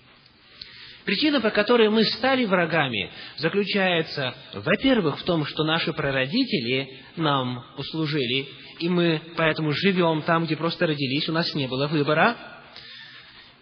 Причина, 1.06 1.42
по 1.42 1.50
которой 1.50 1.90
мы 1.90 2.06
стали 2.06 2.46
врагами, 2.46 3.12
заключается, 3.38 4.34
во-первых, 4.54 5.20
в 5.20 5.24
том, 5.24 5.46
что 5.46 5.66
наши 5.66 5.92
прародители 5.92 7.02
нам 7.18 7.64
услужили, 7.78 8.48
и 8.80 8.88
мы 8.88 9.22
поэтому 9.36 9.74
живем 9.74 10.22
там, 10.22 10.46
где 10.46 10.56
просто 10.56 10.88
родились, 10.88 11.28
у 11.28 11.34
нас 11.34 11.54
не 11.54 11.68
было 11.68 11.88
выбора– 11.88 12.38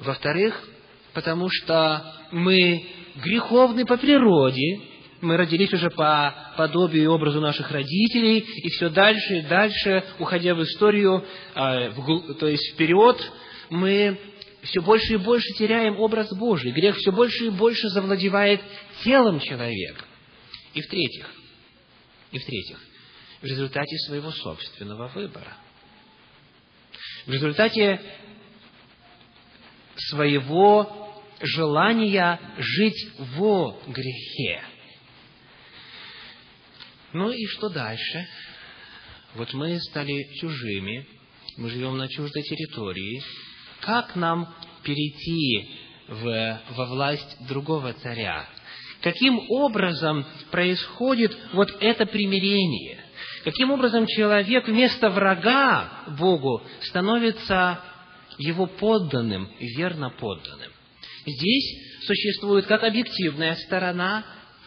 во-вторых, 0.02 0.68
потому 1.14 1.48
что 1.50 2.04
мы 2.32 2.84
греховны 3.18 3.86
по 3.86 3.98
природе, 3.98 4.82
мы 5.22 5.38
родились 5.38 5.72
уже 5.74 5.90
по 5.90 6.54
подобию 6.58 7.04
и 7.04 7.08
образу 7.08 7.40
наших 7.40 7.72
родителей, 7.72 8.40
и 8.40 8.70
все 8.70 8.90
дальше 8.90 9.40
и 9.40 9.42
дальше, 9.42 10.04
уходя 10.20 10.56
в 10.56 10.64
историю, 10.64 11.26
а, 11.54 11.92
то 12.40 12.48
есть 12.48 12.74
вперед, 12.74 13.18
мы 13.70 14.20
все 14.64 14.82
больше 14.82 15.14
и 15.14 15.18
больше 15.18 15.48
теряем 15.54 16.00
образ 16.00 16.30
Божий. 16.38 16.72
Грех 16.72 16.98
все 16.98 17.12
больше 17.12 17.46
и 17.46 17.50
больше 17.50 17.90
завладевает 17.90 18.62
телом 19.04 19.40
человека. 19.40 20.06
И 20.74 20.82
в-третьих, 20.82 21.30
и 22.32 22.38
в-третьих, 22.38 22.80
в 23.42 23.46
результате 23.46 23.98
своего 24.00 24.32
собственного 24.32 25.08
выбора. 25.10 25.58
В 27.26 27.32
результате 27.32 28.02
своего 29.96 31.22
желания 31.42 32.40
жить 32.58 33.10
во 33.38 33.80
грехе. 33.88 34.64
Ну 37.14 37.30
и 37.30 37.46
что 37.48 37.70
дальше? 37.70 38.28
Вот 39.36 39.54
мы 39.54 39.80
стали 39.80 40.34
чужими, 40.40 41.06
мы 41.58 41.70
живем 41.70 41.98
на 41.98 42.08
чуждой 42.08 42.44
территории. 42.44 43.22
Как 43.82 44.16
нам 44.16 44.54
перейти 44.84 45.70
в, 46.08 46.62
во 46.72 46.86
власть 46.86 47.38
другого 47.48 47.94
царя? 47.94 48.48
Каким 49.02 49.40
образом 49.50 50.26
происходит 50.52 51.38
вот 51.54 51.70
это 51.82 52.06
примирение? 52.06 53.04
Каким 53.44 53.72
образом 53.72 54.06
человек 54.06 54.68
вместо 54.68 55.10
врага 55.10 56.04
Богу 56.20 56.62
становится 56.82 57.82
его 58.38 58.68
подданным, 58.68 59.50
верно 59.60 60.10
подданным. 60.12 60.72
Здесь 61.26 62.06
существует 62.06 62.66
как 62.66 62.84
объективная 62.84 63.56
сторона, 63.56 64.26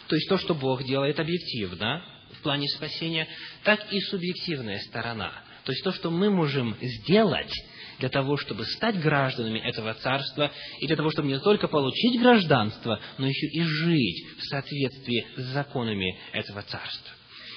то 0.09 0.17
есть 0.17 0.29
то, 0.29 0.39
что 0.39 0.55
Бог 0.55 0.85
делает 0.85 1.19
объективно 1.19 2.05
плане 2.45 2.69
спасения, 2.69 3.27
так 3.65 3.93
и 3.93 4.01
субъективная 4.01 4.79
сторона, 4.79 5.33
то 5.65 5.73
есть 5.73 5.83
то, 5.83 5.93
что 5.93 6.11
мы 6.11 6.31
можем 6.31 6.77
сделать 6.81 7.53
для 7.99 8.09
того, 8.09 8.37
чтобы 8.37 8.65
стать 8.65 9.01
гражданами 9.01 9.59
этого 9.59 9.95
царства, 9.95 10.51
и 10.81 10.87
для 10.87 10.97
того, 10.97 11.11
чтобы 11.11 11.29
не 11.29 11.39
только 11.39 11.69
получить 11.69 12.21
гражданство, 12.21 13.01
но 13.19 13.27
еще 13.27 13.47
и 13.47 13.63
жить 13.63 14.27
в 14.39 14.43
соответствии 14.45 15.27
с 15.37 15.43
законами 15.53 16.19
этого 16.33 16.63
царства. 16.63 17.13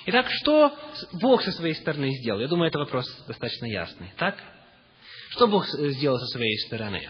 Итак, 0.06 0.28
что 0.32 0.74
Бог 1.22 1.44
со 1.44 1.52
своей 1.52 1.76
стороны 1.76 2.12
сделал? 2.20 2.40
Я 2.40 2.48
думаю, 2.48 2.70
это 2.70 2.80
вопрос 2.80 3.06
достаточно 3.28 3.66
ясный. 3.66 4.12
Так? 4.18 4.42
Что 5.32 5.48
Бог 5.48 5.68
сделал 5.68 6.18
со 6.18 6.28
своей 6.28 6.58
стороны? 6.60 7.10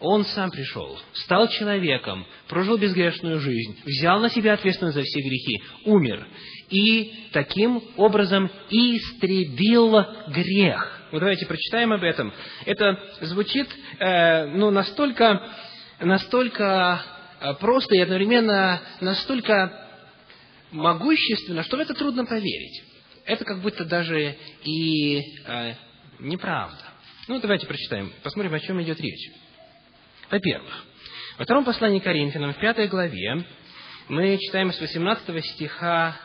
Он 0.00 0.24
сам 0.24 0.50
пришел, 0.50 0.96
стал 1.12 1.48
человеком, 1.48 2.24
прожил 2.46 2.78
безгрешную 2.78 3.40
жизнь, 3.40 3.80
взял 3.84 4.20
на 4.20 4.30
себя 4.30 4.52
ответственность 4.52 4.96
за 4.96 5.02
все 5.02 5.20
грехи, 5.20 5.60
умер 5.86 6.26
и 6.70 7.30
таким 7.32 7.82
образом 7.96 8.48
истребил 8.70 9.96
грех. 10.28 11.02
Вот 11.10 11.20
давайте 11.20 11.46
прочитаем 11.46 11.92
об 11.92 12.04
этом. 12.04 12.32
Это 12.64 13.00
звучит 13.22 13.68
э, 13.98 14.46
ну, 14.46 14.70
настолько, 14.70 15.42
настолько 16.00 17.02
э, 17.40 17.54
просто 17.54 17.96
и 17.96 18.00
одновременно 18.00 18.80
настолько 19.00 19.88
могущественно, 20.70 21.64
что 21.64 21.76
в 21.76 21.80
это 21.80 21.94
трудно 21.94 22.24
поверить. 22.24 22.84
Это 23.24 23.44
как 23.44 23.62
будто 23.62 23.84
даже 23.84 24.36
и 24.64 25.22
э, 25.46 25.74
неправда. 26.20 26.84
Ну, 27.26 27.40
давайте 27.40 27.66
прочитаем, 27.66 28.12
посмотрим, 28.22 28.54
о 28.54 28.60
чем 28.60 28.80
идет 28.82 29.00
речь. 29.00 29.30
Во-первых, 30.30 30.84
во 31.38 31.44
втором 31.44 31.64
послании 31.64 32.00
Коринфянам, 32.00 32.52
в 32.52 32.58
пятой 32.58 32.86
главе, 32.88 33.44
мы 34.08 34.36
читаем 34.38 34.72
с 34.72 34.80
18 34.80 35.44
стиха 35.44 36.16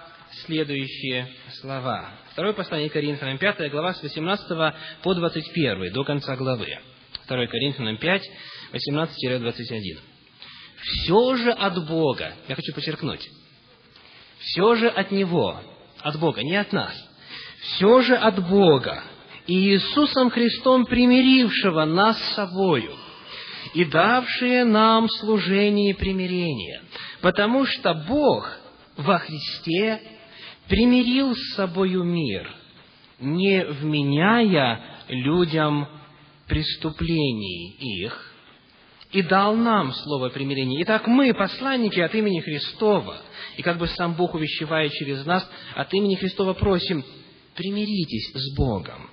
следующие 0.46 1.28
слова. 1.62 2.10
Второе 2.32 2.54
послание 2.54 2.90
Коринфянам, 2.90 3.38
пятая 3.38 3.70
глава, 3.70 3.94
с 3.94 4.04
18 4.04 4.74
по 5.04 5.14
21, 5.14 5.94
до 5.94 6.04
конца 6.04 6.36
главы. 6.36 6.80
2 7.28 7.48
Коринфянам 7.48 7.98
5, 7.98 8.24
18-21. 8.74 10.00
все 10.82 11.36
же 11.36 11.52
от 11.52 11.88
Бога, 11.88 12.34
я 12.50 12.56
хочу 12.56 12.74
подчеркнуть, 12.74 13.26
все 14.40 14.76
же 14.76 14.90
от 14.90 15.12
Него, 15.12 15.62
от 16.02 16.20
Бога, 16.20 16.44
не 16.44 16.58
от 16.58 16.74
нас, 16.74 16.94
все 17.62 18.02
же 18.02 18.16
от 18.16 18.46
Бога, 18.50 19.04
и 19.48 19.54
Иисусом 19.54 20.30
Христом 20.30 20.86
примирившего 20.86 21.86
нас 21.86 22.18
с 22.18 22.36
собою, 22.36 22.98
и 23.74 23.86
давшие 23.86 24.66
нам 24.66 25.08
служение 25.10 25.96
примирения, 25.96 26.82
потому 27.22 27.66
что 27.66 27.94
Бог 27.94 28.50
во 28.98 29.20
Христе 29.20 30.02
примирил 30.68 31.36
с 31.36 31.56
собою 31.56 32.04
мир, 32.04 32.50
не 33.20 33.64
вменяя 33.66 34.80
людям 35.10 35.88
преступлений 36.48 37.76
их, 37.80 38.34
и 39.12 39.22
дал 39.22 39.56
нам 39.56 39.94
слово 39.94 40.30
примирения. 40.30 40.82
Итак, 40.84 41.08
мы, 41.08 41.34
посланники 41.34 42.00
от 42.00 42.14
имени 42.16 42.42
Христова, 42.42 43.18
и 43.58 43.62
как 43.62 43.78
бы 43.78 43.88
сам 43.88 44.16
Бог 44.16 44.34
увещевает 44.34 44.92
через 44.94 45.24
нас, 45.26 45.48
от 45.76 45.94
имени 45.94 46.16
Христова 46.16 46.54
просим, 46.54 47.04
примиритесь 47.56 48.32
с 48.34 48.56
Богом, 48.58 49.10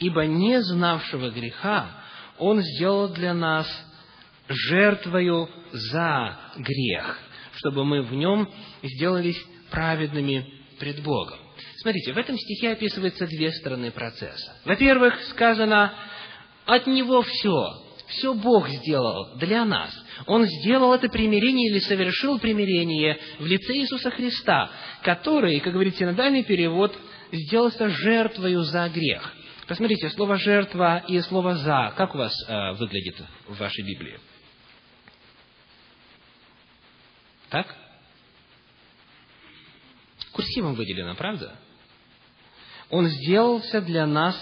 ибо 0.00 0.26
не 0.26 0.60
знавшего 0.62 1.30
греха 1.30 1.97
Он 2.38 2.60
сделал 2.62 3.08
для 3.08 3.34
нас 3.34 3.66
жертвою 4.48 5.48
за 5.72 6.38
грех, 6.56 7.18
чтобы 7.56 7.84
мы 7.84 8.02
в 8.02 8.12
нем 8.12 8.48
сделались 8.82 9.40
праведными 9.70 10.46
пред 10.78 11.02
Богом. 11.02 11.38
Смотрите, 11.80 12.12
в 12.12 12.18
этом 12.18 12.36
стихе 12.36 12.72
описываются 12.72 13.26
две 13.26 13.52
стороны 13.52 13.90
процесса. 13.90 14.56
Во-первых, 14.64 15.20
сказано, 15.30 15.92
от 16.66 16.86
Него 16.86 17.22
все, 17.22 17.84
все 18.08 18.34
Бог 18.34 18.68
сделал 18.68 19.36
для 19.36 19.64
нас. 19.64 19.90
Он 20.26 20.44
сделал 20.44 20.92
это 20.94 21.08
примирение 21.08 21.70
или 21.70 21.78
совершил 21.78 22.38
примирение 22.38 23.18
в 23.38 23.46
лице 23.46 23.74
Иисуса 23.74 24.10
Христа, 24.10 24.70
который, 25.02 25.60
как 25.60 25.72
говорит 25.72 25.96
синодальный 25.96 26.42
перевод, 26.42 26.96
сделался 27.32 27.88
жертвою 27.88 28.62
за 28.62 28.88
грех. 28.88 29.34
Посмотрите, 29.68 30.08
слово 30.08 30.36
«жертва» 30.38 31.04
и 31.06 31.20
слово 31.20 31.56
«за», 31.56 31.92
как 31.94 32.14
у 32.14 32.18
вас 32.18 32.32
э, 32.48 32.72
выглядит 32.72 33.16
в 33.46 33.58
вашей 33.58 33.84
Библии? 33.84 34.18
Так? 37.50 37.76
Курсивом 40.32 40.74
выделено, 40.74 41.14
правда? 41.14 41.54
Он 42.88 43.08
сделался 43.08 43.82
для 43.82 44.06
нас 44.06 44.34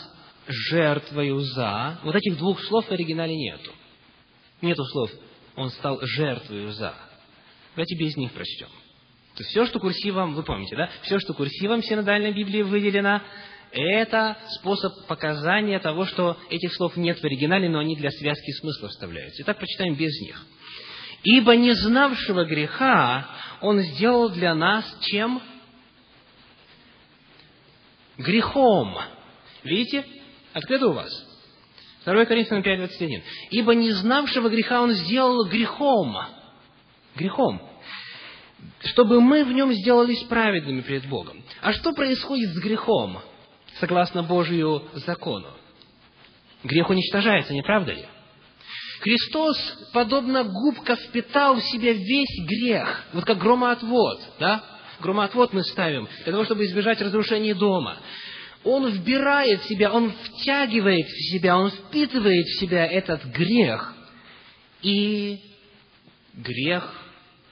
жертвою 0.47 1.41
за. 1.41 1.99
Вот 2.05 2.15
этих 2.15 2.39
двух 2.39 2.63
слов 2.63 2.87
в 2.87 2.93
оригинале 2.93 3.35
нету. 3.35 3.73
Нету 4.63 4.85
слов 4.85 5.11
«он 5.57 5.71
стал 5.71 5.99
жертвою 6.03 6.71
за». 6.71 6.95
Давайте 7.75 7.97
без 7.97 8.17
них 8.17 8.31
прочтем. 8.31 8.69
То 9.35 9.43
есть 9.43 9.51
все, 9.51 9.67
что 9.67 9.81
курсивом, 9.81 10.35
вы 10.35 10.45
помните, 10.45 10.77
да? 10.77 10.89
Все, 11.03 11.19
что 11.19 11.35
курсивом 11.35 11.83
синодальной 11.83 12.33
Библии 12.33 12.63
выделено, 12.63 13.23
это 13.73 14.37
способ 14.59 15.07
показания 15.07 15.79
того, 15.79 16.07
что 16.07 16.37
этих 16.51 16.75
слов 16.75 16.97
нет 16.97 17.19
в 17.19 17.25
оригинале, 17.25 17.69
но 17.69 17.79
они 17.79 17.97
для 17.97 18.11
связки 18.11 18.51
смысла 18.53 18.89
вставляются. 18.89 19.43
Итак, 19.43 19.59
почитаем 19.59 19.95
без 19.95 20.21
них. 20.21 20.45
«Ибо 21.25 21.57
не 21.57 21.73
знавшего 21.73 22.45
греха 22.45 23.27
Он 23.61 23.81
сделал 23.81 24.31
для 24.31 24.55
нас 24.55 24.85
чем? 25.03 25.43
Грехом». 28.19 28.97
Видите? 29.65 30.05
Открыто 30.53 30.89
у 30.89 30.93
вас? 30.93 31.11
2 32.05 32.25
Коринфянам 32.27 32.63
5, 32.63 32.79
21. 32.79 33.23
«Ибо 33.51 33.75
не 33.75 33.91
знавшего 33.91 34.49
греха 34.49 34.81
Он 34.81 34.93
сделал 34.93 35.45
грехом». 35.47 36.17
Грехом. 37.17 37.61
Чтобы 38.85 39.21
мы 39.21 39.45
в 39.45 39.53
нем 39.53 39.73
сделались 39.73 40.23
праведными 40.25 40.83
перед 40.83 41.07
Богом. 41.09 41.43
А 41.61 41.73
что 41.73 41.93
происходит 41.93 42.51
с 42.51 42.59
грехом, 42.59 43.21
согласно 43.81 44.23
Божию 44.23 44.83
закону? 44.95 45.49
Грех 46.65 46.89
уничтожается, 46.91 47.53
не 47.53 47.63
правда 47.63 47.93
ли? 47.93 48.05
Христос, 49.01 49.57
подобно 49.93 50.45
губка, 50.45 50.97
впитал 50.97 51.57
в 51.57 51.65
себя 51.65 51.93
весь 51.93 52.47
грех, 52.47 53.05
вот 53.13 53.25
как 53.25 53.39
громоотвод, 53.39 54.21
да? 54.41 54.65
Громоотвод 55.01 55.53
мы 55.53 55.63
ставим 55.63 56.09
для 56.25 56.33
того, 56.33 56.45
чтобы 56.45 56.65
избежать 56.65 57.01
разрушения 57.01 57.55
дома 57.55 57.99
он 58.67 58.91
вбирает 58.91 59.63
в 59.63 59.69
себя, 59.69 59.93
он 59.93 60.11
втягивает 60.11 61.07
в 61.07 61.31
себя, 61.31 61.57
он 61.57 61.71
впитывает 61.71 62.47
в 62.47 62.59
себя 62.59 62.85
этот 62.85 63.25
грех, 63.27 63.95
и 64.83 65.41
грех 66.35 66.93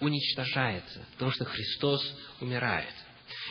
уничтожается, 0.01 1.07
потому 1.13 1.31
что 1.31 1.45
Христос 1.45 2.03
умирает. 2.41 2.93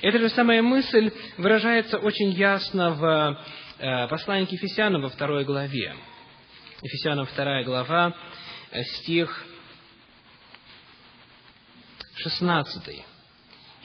Эта 0.04 0.20
же 0.20 0.28
самая 0.28 0.62
мысль 0.62 1.13
выражается 1.38 1.98
очень 1.98 2.32
ясно 2.32 2.89
в 2.89 3.39
э, 3.80 4.08
послании 4.10 4.44
к 4.44 4.52
Ефесянам 4.52 5.02
во 5.02 5.08
второй 5.08 5.46
главе. 5.46 5.96
Ефесянам 6.82 7.26
вторая 7.26 7.63
глава, 7.63 8.13
э, 8.72 8.84
стих 8.84 9.46
16. 12.18 13.06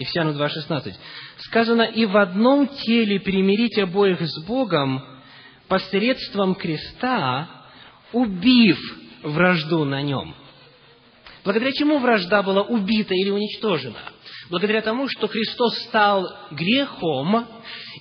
Ефесянам 0.01 0.35
2.16. 0.35 0.95
Сказано, 1.37 1.83
«И 1.83 2.05
в 2.05 2.17
одном 2.17 2.67
теле 2.67 3.21
примирить 3.21 3.79
обоих 3.79 4.21
с 4.21 4.45
Богом 4.45 5.01
посредством 5.69 6.57
креста, 6.57 7.49
убив 8.13 8.77
вражду 9.23 9.85
на 9.85 10.03
нем». 10.03 10.35
Благодаря 11.45 11.71
чему 11.71 12.01
вражда 12.01 12.43
была 12.43 12.63
убита 12.63 13.15
или 13.15 13.31
уничтожена? 13.31 14.18
Благодаря 14.51 14.81
тому, 14.83 15.09
что 15.09 15.29
Христос 15.29 15.79
стал 15.85 16.27
грехом, 16.53 17.47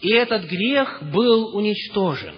и 0.02 0.10
этот 0.10 0.44
грех 0.46 1.04
был 1.12 1.56
уничтожен. 1.56 2.36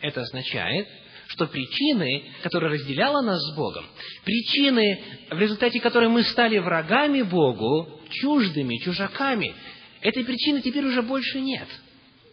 Это 0.00 0.22
означает, 0.22 0.88
что 1.28 1.46
причины, 1.46 2.24
которые 2.42 2.72
разделяла 2.72 3.22
нас 3.22 3.40
с 3.40 3.56
Богом, 3.56 3.86
причины, 4.24 5.02
в 5.30 5.38
результате 5.38 5.80
которой 5.80 6.08
мы 6.08 6.24
стали 6.24 6.58
врагами 6.58 7.22
Богу, 7.22 8.00
чуждыми, 8.10 8.76
чужаками, 8.78 9.54
этой 10.00 10.24
причины 10.24 10.60
теперь 10.60 10.84
уже 10.84 11.02
больше 11.02 11.40
нет. 11.40 11.68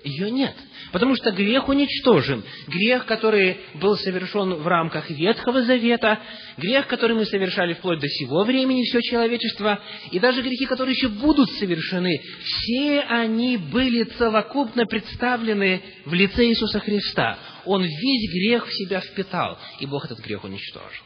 Ее 0.04 0.32
нет. 0.32 0.56
Потому 0.94 1.16
что 1.16 1.32
грех 1.32 1.68
уничтожен. 1.68 2.44
Грех, 2.68 3.06
который 3.06 3.58
был 3.76 3.98
совершен 3.98 4.54
в 4.54 4.66
рамках 4.66 5.10
Ветхого 5.10 5.64
Завета, 5.64 6.22
грех, 6.58 6.88
который 6.88 7.18
мы 7.18 7.26
совершали 7.26 7.74
вплоть 7.74 8.00
до 8.00 8.08
сего 8.08 8.46
времени, 8.46 8.86
все 8.86 9.02
человечество, 9.02 9.84
и 10.12 10.20
даже 10.20 10.42
грехи, 10.42 10.66
которые 10.66 10.96
еще 10.96 11.10
будут 11.10 11.52
совершены, 11.52 12.22
все 12.44 13.02
они 13.02 13.58
были 13.58 14.04
целокупно 14.04 14.86
представлены 14.86 15.82
в 16.06 16.14
лице 16.14 16.46
Иисуса 16.46 16.80
Христа. 16.80 17.38
Он 17.66 17.84
весь 17.84 18.32
грех 18.32 18.68
в 18.68 18.74
себя 18.74 19.02
впитал, 19.02 19.60
и 19.82 19.86
Бог 19.86 20.06
этот 20.06 20.20
грех 20.20 20.46
уничтожил. 20.46 21.04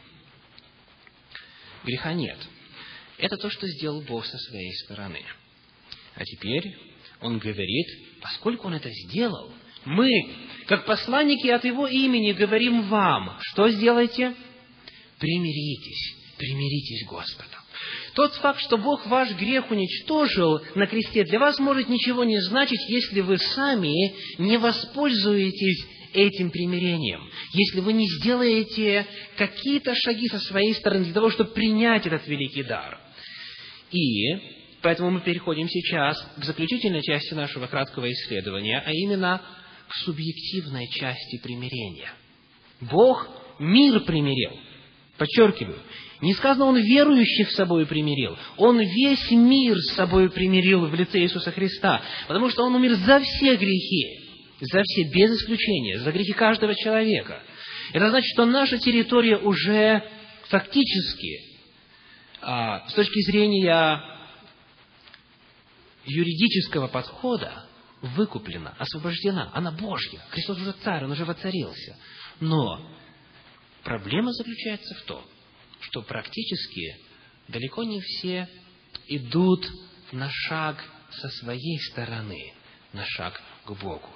Греха 1.84 2.12
нет. 2.12 2.38
Это 3.18 3.36
то, 3.36 3.50
что 3.50 3.66
сделал 3.66 4.02
Бог 4.02 4.24
со 4.24 4.38
своей 4.38 4.72
стороны. 4.84 5.20
А 6.14 6.24
теперь 6.24 6.76
Он 7.24 7.38
говорит, 7.38 7.86
поскольку 8.20 8.66
Он 8.66 8.74
это 8.74 8.90
сделал, 8.90 9.50
мы, 9.86 10.10
как 10.66 10.84
посланники 10.84 11.48
от 11.48 11.64
Его 11.64 11.88
имени, 11.88 12.32
говорим 12.32 12.82
вам, 12.82 13.38
что 13.40 13.70
сделайте? 13.70 14.34
Примиритесь, 15.18 16.16
примиритесь 16.36 17.06
Господом. 17.08 17.60
Тот 18.14 18.34
факт, 18.34 18.60
что 18.60 18.76
Бог 18.76 19.06
ваш 19.06 19.30
грех 19.36 19.70
уничтожил 19.70 20.60
на 20.74 20.86
кресте, 20.86 21.24
для 21.24 21.38
вас 21.38 21.58
может 21.58 21.88
ничего 21.88 22.24
не 22.24 22.38
значить, 22.42 22.80
если 22.88 23.22
вы 23.22 23.38
сами 23.38 24.14
не 24.36 24.58
воспользуетесь 24.58 25.82
этим 26.12 26.50
примирением, 26.50 27.26
если 27.54 27.80
вы 27.80 27.94
не 27.94 28.06
сделаете 28.18 29.06
какие-то 29.38 29.94
шаги 29.94 30.28
со 30.28 30.40
своей 30.40 30.74
стороны 30.74 31.04
для 31.04 31.14
того, 31.14 31.30
чтобы 31.30 31.52
принять 31.52 32.06
этот 32.06 32.26
великий 32.28 32.64
дар. 32.64 33.00
И 33.90 34.53
поэтому 34.84 35.10
мы 35.10 35.20
переходим 35.20 35.68
сейчас 35.68 36.16
к 36.36 36.44
заключительной 36.44 37.02
части 37.02 37.34
нашего 37.34 37.66
краткого 37.66 38.10
исследования, 38.12 38.80
а 38.86 38.92
именно 38.92 39.42
к 39.88 39.94
субъективной 40.04 40.86
части 40.88 41.40
примирения. 41.42 42.12
Бог 42.80 43.26
мир 43.58 44.00
примирил. 44.00 44.52
Подчеркиваю, 45.18 45.78
не 46.20 46.34
сказано, 46.34 46.66
Он 46.66 46.76
верующих 46.76 47.50
с 47.50 47.56
собой 47.56 47.86
примирил. 47.86 48.36
Он 48.56 48.78
весь 48.78 49.30
мир 49.32 49.76
с 49.78 49.94
собой 49.94 50.30
примирил 50.30 50.86
в 50.86 50.94
лице 50.94 51.20
Иисуса 51.20 51.50
Христа, 51.50 52.02
потому 52.28 52.50
что 52.50 52.64
Он 52.64 52.74
умер 52.74 52.94
за 52.94 53.20
все 53.20 53.56
грехи 53.56 54.24
за 54.60 54.82
все, 54.82 55.04
без 55.04 55.30
исключения, 55.32 55.98
за 56.00 56.12
грехи 56.12 56.32
каждого 56.32 56.74
человека. 56.74 57.42
Это 57.92 58.08
значит, 58.10 58.30
что 58.32 58.46
наша 58.46 58.78
территория 58.78 59.36
уже 59.36 60.02
фактически, 60.48 61.40
а, 62.40 62.88
с 62.88 62.94
точки 62.94 63.20
зрения 63.30 64.00
юридического 66.06 66.88
подхода, 66.88 67.66
выкуплена, 68.00 68.74
освобождена. 68.78 69.50
Она 69.54 69.72
Божья. 69.72 70.20
Христос 70.30 70.58
уже 70.58 70.72
царь, 70.72 71.04
Он 71.04 71.12
уже 71.12 71.24
воцарился. 71.24 71.96
Но 72.40 72.90
проблема 73.82 74.32
заключается 74.32 74.94
в 74.94 75.02
том, 75.02 75.24
что 75.80 76.02
практически 76.02 76.96
далеко 77.48 77.84
не 77.84 78.00
все 78.00 78.48
идут 79.08 79.66
на 80.12 80.28
шаг 80.30 80.82
со 81.10 81.28
своей 81.28 81.78
стороны, 81.90 82.52
на 82.92 83.04
шаг 83.04 83.40
к 83.64 83.72
Богу. 83.72 84.08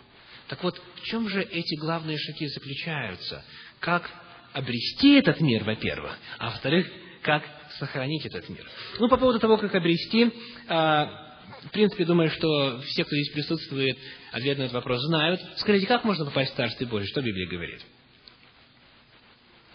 Так 0.49 0.63
вот, 0.63 0.81
в 0.97 1.03
чем 1.05 1.29
же 1.29 1.43
эти 1.43 1.77
главные 1.77 2.19
шаги 2.19 2.49
заключаются? 2.49 3.45
Как 3.81 4.11
обрести 4.53 5.15
этот 5.15 5.41
мир, 5.41 5.65
во-первых, 5.65 6.19
а 6.39 6.51
во-вторых, 6.51 6.91
как 7.23 7.45
сохранить 7.79 8.25
этот 8.25 8.49
мир. 8.49 8.67
Ну, 8.99 9.09
по 9.09 9.19
поводу 9.19 9.39
того, 9.39 9.59
как 9.59 9.75
обрести, 9.75 10.33
а, 10.69 11.28
в 11.65 11.71
принципе, 11.71 12.05
думаю, 12.05 12.31
что 12.31 12.81
все, 12.83 13.05
кто 13.05 13.15
здесь 13.17 13.31
присутствует, 13.33 13.99
ответ 14.33 14.59
на 14.59 14.63
этот 14.63 14.75
вопрос 14.75 15.01
знают. 15.03 15.41
Скажите, 15.57 15.87
как 15.87 16.05
можно 16.05 16.25
попасть 16.25 16.53
в 16.53 16.57
Царствие 16.57 16.89
Божие? 16.89 17.09
Что 17.09 17.21
Библия 17.21 17.49
говорит? 17.49 17.81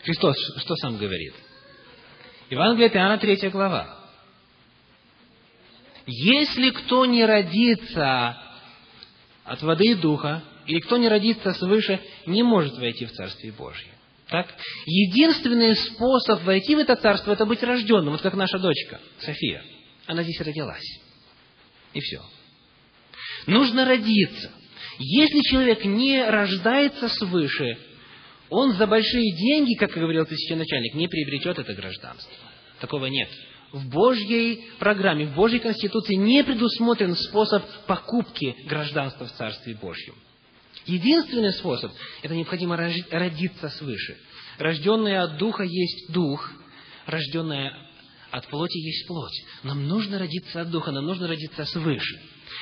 Христос 0.03 0.35
что 0.61 0.75
сам 0.77 0.97
говорит? 0.97 1.33
Евангелие 2.49 2.87
от 2.87 2.95
Иоанна, 2.95 3.17
3 3.17 3.49
глава. 3.49 3.99
Если 6.05 6.69
кто 6.71 7.05
не 7.05 7.25
родится 7.25 8.37
от 9.43 9.61
воды 9.61 9.91
и 9.91 9.95
духа, 9.95 10.43
или 10.65 10.79
кто 10.79 10.97
не 10.97 11.09
родится 11.09 11.53
свыше, 11.53 11.99
не 12.25 12.43
может 12.43 12.77
войти 12.77 13.05
в 13.05 13.11
Царствие 13.11 13.53
Божье. 13.53 13.91
Так? 14.27 14.47
Единственный 14.85 15.75
способ 15.75 16.43
войти 16.43 16.75
в 16.75 16.79
это 16.79 16.95
царство, 16.95 17.31
это 17.33 17.45
быть 17.45 17.61
рожденным, 17.61 18.11
вот 18.11 18.21
как 18.21 18.35
наша 18.35 18.57
дочка, 18.57 18.99
София. 19.19 19.63
Она 20.07 20.23
здесь 20.23 20.39
родилась. 20.39 21.02
И 21.93 21.99
все. 21.99 22.21
Нужно 23.47 23.85
родиться. 23.85 24.51
Если 24.99 25.49
человек 25.49 25.83
не 25.85 26.23
рождается 26.23 27.09
свыше, 27.09 27.77
он 28.49 28.73
за 28.73 28.85
большие 28.85 29.35
деньги, 29.35 29.73
как 29.75 29.91
говорил 29.91 30.25
тысяченачальник, 30.25 30.93
не 30.93 31.07
приобретет 31.07 31.57
это 31.57 31.73
гражданство. 31.73 32.33
Такого 32.79 33.07
нет. 33.07 33.29
В 33.71 33.89
Божьей 33.89 34.65
программе, 34.77 35.25
в 35.25 35.33
Божьей 35.33 35.59
Конституции 35.59 36.13
не 36.13 36.43
предусмотрен 36.43 37.15
способ 37.15 37.63
покупки 37.87 38.55
гражданства 38.67 39.25
в 39.25 39.31
Царстве 39.33 39.73
Божьем. 39.73 40.13
Единственный 40.85 41.53
способ– 41.53 41.91
это 42.21 42.35
необходимо 42.35 42.77
родиться 42.77 43.69
свыше. 43.69 44.17
Рожденное 44.59 45.23
от 45.23 45.37
Духа 45.37 45.63
есть 45.63 46.11
Дух, 46.11 46.51
рожденное 47.07 47.75
от 48.33 48.47
плоти 48.47 48.77
есть 48.77 49.07
плоть. 49.07 49.43
Нам 49.63 49.87
нужно 49.87 50.19
родиться 50.19 50.61
от 50.61 50.69
Духа, 50.69 50.91
нам 50.91 51.05
нужно 51.05 51.27
родиться 51.27 51.65
свыше. 51.65 52.21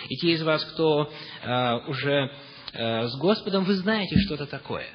И 0.10 0.16
те 0.18 0.34
из 0.34 0.44
вас, 0.44 0.64
кто 0.66 1.12
э, 1.44 1.78
уже 1.88 2.32
э, 2.74 3.08
с 3.08 3.18
Господом, 3.18 3.64
вы 3.64 3.76
знаете, 3.76 4.20
что 4.20 4.36
это 4.36 4.46
такое. 4.46 4.88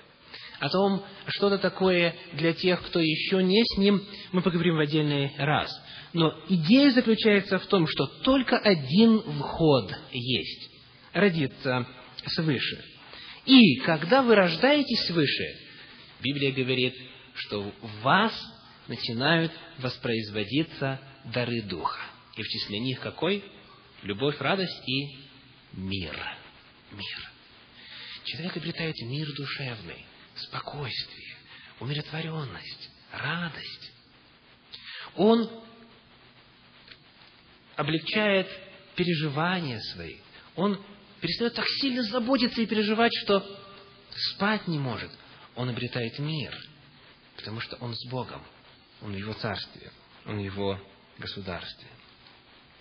О 0.61 0.69
том, 0.69 1.03
что 1.27 1.49
это 1.49 1.59
такое 1.59 2.15
для 2.33 2.53
тех, 2.53 2.83
кто 2.87 3.01
еще 3.01 3.43
не 3.43 3.63
с 3.65 3.79
Ним, 3.79 4.03
мы 4.33 4.43
поговорим 4.43 4.77
в 4.77 4.81
отдельный 4.81 5.33
раз. 5.37 5.71
Но 6.13 6.33
идея 6.49 6.93
заключается 6.93 7.59
в 7.59 7.67
том, 7.67 7.87
что 7.87 8.07
только 8.23 8.57
один 8.57 9.21
вход 9.39 9.93
есть– 10.13 10.71
родиться 11.13 11.87
свыше– 12.27 12.85
и 13.47 13.77
когда 13.77 14.23
вы 14.23 14.35
рождаетесь 14.35 15.07
свыше, 15.07 15.45
Библия 16.21 16.53
говорит, 16.53 16.95
что 17.35 17.63
в 17.63 18.03
вас 18.03 18.33
начинают 18.89 19.53
воспроизводиться 19.79 21.01
дары 21.25 21.63
Духа. 21.63 22.01
И 22.37 22.43
в 22.43 22.47
числе 22.47 22.79
них 22.81 23.01
какой? 23.01 23.45
Любовь, 24.03 24.37
радость 24.41 24.89
и 24.89 25.17
мир. 25.73 26.17
Мир. 26.93 27.31
Человек 28.25 28.57
обретает 28.57 28.97
мир 29.03 29.27
душевный, 29.35 30.05
спокойствие, 30.35 31.37
умиротворенность, 31.81 32.91
радость. 33.13 33.93
Он 35.15 35.49
облегчает 37.77 38.49
переживания 38.95 39.81
свои. 39.93 40.17
Он 40.57 40.81
перестает 41.21 41.55
так 41.55 41.67
сильно 41.81 42.03
заботиться 42.03 42.61
и 42.61 42.67
переживать, 42.67 43.13
что 43.23 43.45
спать 44.33 44.67
не 44.69 44.79
может. 44.79 45.11
Он 45.55 45.69
обретает 45.69 46.19
мир, 46.19 46.55
потому 47.37 47.61
что 47.61 47.77
он 47.77 47.95
с 47.95 48.09
Богом, 48.11 48.43
он 49.07 49.13
в 49.13 49.17
Его 49.17 49.33
Царстве, 49.35 49.91
он 50.27 50.39
в 50.39 50.43
Его 50.43 50.79
государстве. 51.19 51.87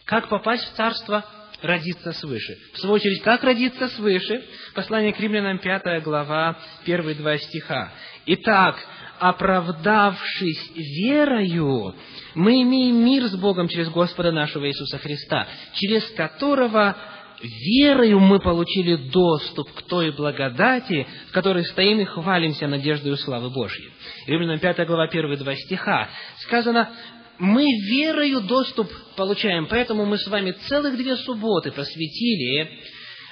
Как 0.05 0.27
попасть 0.27 0.63
в 0.71 0.75
Царство? 0.75 1.23
Родиться 1.61 2.11
свыше. 2.11 2.57
В 2.73 2.79
свою 2.79 2.95
очередь, 2.95 3.23
как 3.23 3.43
родиться 3.43 3.88
свыше? 3.89 4.43
Послание 4.73 5.13
к 5.13 5.19
римлянам, 5.19 5.59
5 5.59 6.03
глава, 6.03 6.59
первые 6.83 7.15
два 7.15 7.38
стиха. 7.38 7.93
Итак, 8.25 8.77
оправдавшись 9.19 10.71
верою, 10.75 11.95
мы 12.33 12.61
имеем 12.63 13.05
мир 13.05 13.23
с 13.27 13.35
Богом 13.35 13.67
через 13.69 13.89
Господа 13.89 14.31
нашего 14.31 14.67
Иисуса 14.67 14.97
Христа, 14.97 15.47
через 15.73 16.09
которого 16.11 16.97
верою 17.41 18.19
мы 18.19 18.39
получили 18.39 18.95
доступ 18.95 19.71
к 19.73 19.81
той 19.83 20.11
благодати, 20.11 21.07
в 21.29 21.31
которой 21.31 21.65
стоим 21.65 21.99
и 21.99 22.05
хвалимся 22.05 22.67
надеждой 22.67 23.17
славы 23.17 23.49
Божьей. 23.49 23.91
Римлянам 24.27 24.59
5 24.59 24.85
глава 24.87 25.03
1 25.03 25.37
два 25.37 25.55
стиха 25.55 26.09
сказано, 26.41 26.89
мы 27.37 27.65
верою 27.89 28.41
доступ 28.41 28.89
получаем, 29.15 29.67
поэтому 29.67 30.05
мы 30.05 30.17
с 30.17 30.27
вами 30.27 30.51
целых 30.51 30.95
две 30.95 31.17
субботы 31.17 31.71
посвятили 31.71 32.69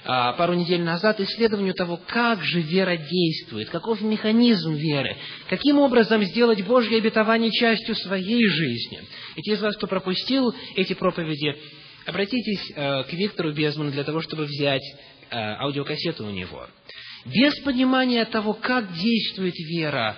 а, 0.06 0.34
пару 0.34 0.54
недель 0.54 0.82
назад 0.82 1.22
исследованию 1.22 1.74
того, 1.74 1.98
как 2.08 2.44
же 2.44 2.60
вера 2.60 2.98
действует, 2.98 3.70
каков 3.70 4.02
механизм 4.02 4.74
веры, 4.74 5.16
каким 5.50 5.80
образом 5.80 6.22
сделать 6.24 6.66
Божье 6.66 6.98
обетование 6.98 7.52
частью 7.52 7.96
своей 7.96 8.46
жизни. 8.46 9.00
И 9.38 9.42
те 9.42 9.54
из 9.54 9.62
вас, 9.62 9.78
кто 9.78 9.88
пропустил 9.88 10.54
эти 10.76 10.94
проповеди, 10.94 11.56
обратитесь 12.06 12.72
э, 12.76 13.04
к 13.04 13.14
Виктору 13.14 13.54
Безману 13.54 13.92
для 13.92 14.04
того, 14.04 14.22
чтобы 14.22 14.46
взять 14.46 14.84
э, 15.30 15.36
аудиокассету 15.36 16.26
у 16.26 16.30
него. 16.30 16.68
Без 17.26 17.58
понимания 17.60 18.26
того, 18.26 18.54
как 18.54 18.94
действует 18.94 19.56
вера, 19.58 20.18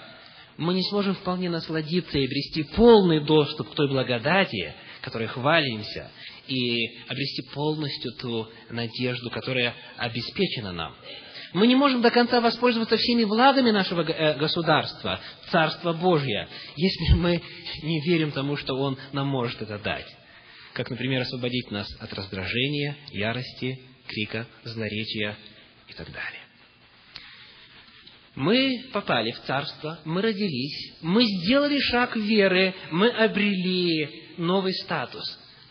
мы 0.57 0.73
не 0.73 0.83
сможем 0.83 1.15
вполне 1.15 1.49
насладиться 1.49 2.17
и 2.17 2.25
обрести 2.25 2.63
полный 2.75 3.23
доступ 3.23 3.69
к 3.71 3.75
той 3.75 3.89
благодати, 3.89 4.73
которой 5.01 5.27
хвалимся, 5.27 6.09
и 6.47 6.97
обрести 7.07 7.43
полностью 7.53 8.11
ту 8.13 8.47
надежду, 8.69 9.29
которая 9.29 9.75
обеспечена 9.97 10.71
нам. 10.71 10.95
Мы 11.53 11.67
не 11.67 11.75
можем 11.75 12.01
до 12.01 12.11
конца 12.11 12.41
воспользоваться 12.41 12.97
всеми 12.97 13.23
благами 13.23 13.71
нашего 13.71 14.01
э, 14.01 14.37
государства, 14.37 15.19
Царства 15.51 15.93
Божье, 15.93 16.47
если 16.75 17.13
мы 17.13 17.41
не 17.83 18.01
верим 18.01 18.31
тому, 18.31 18.57
что 18.57 18.75
Он 18.75 18.97
нам 19.13 19.27
может 19.27 19.61
это 19.61 19.77
дать 19.77 20.07
как, 20.75 20.89
например, 20.89 21.21
освободить 21.21 21.71
нас 21.71 21.87
от 22.01 22.13
раздражения, 22.13 22.97
ярости, 23.11 23.79
крика, 24.07 24.45
злоречия 24.65 25.37
и 25.87 25.93
так 25.93 26.07
далее. 26.11 26.41
Мы 28.35 28.83
попали 28.91 29.31
в 29.31 29.39
царство, 29.43 30.01
мы 30.03 30.21
родились, 30.21 30.97
мы 31.01 31.23
сделали 31.23 31.79
шаг 31.79 32.17
веры, 32.17 32.75
мы 32.91 33.09
обрели 33.09 34.25
новый 34.37 34.73
статус. 34.73 35.23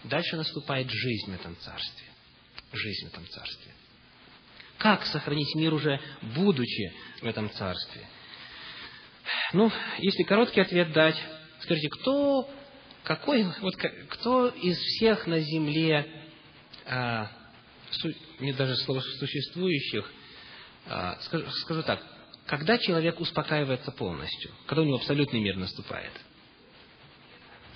Дальше 0.05 0.37
наступает 0.37 0.91
жизнь 0.91 1.31
в 1.31 1.35
этом 1.35 1.55
царстве. 1.59 2.09
Жизнь 2.73 3.07
в 3.07 3.13
этом 3.13 3.27
царстве. 3.29 3.73
Как 4.79 5.05
сохранить 5.05 5.55
мир 5.55 5.75
уже, 5.75 6.01
будучи 6.35 6.93
в 7.21 7.27
этом 7.27 7.51
царстве? 7.51 8.09
Ну, 9.53 9.71
если 9.99 10.23
короткий 10.23 10.63
ответ 10.63 10.93
дать, 10.93 11.23
скажите, 11.61 11.91
кто 11.91 12.49
какой, 13.05 13.45
вот 13.61 13.77
кто 14.11 14.49
из 14.49 14.79
всех 14.79 15.27
на 15.27 15.39
земле, 15.39 16.07
а, 16.87 17.31
не 18.41 18.53
даже 18.53 18.77
слово 18.77 19.01
существующих, 19.01 20.11
а, 20.87 21.19
скажу, 21.21 21.47
скажу 21.51 21.83
так, 21.83 22.03
когда 22.47 22.79
человек 22.79 23.21
успокаивается 23.21 23.91
полностью, 23.93 24.51
когда 24.67 24.83
у 24.83 24.85
него 24.87 24.97
абсолютный 24.97 25.41
мир 25.41 25.57
наступает, 25.57 26.13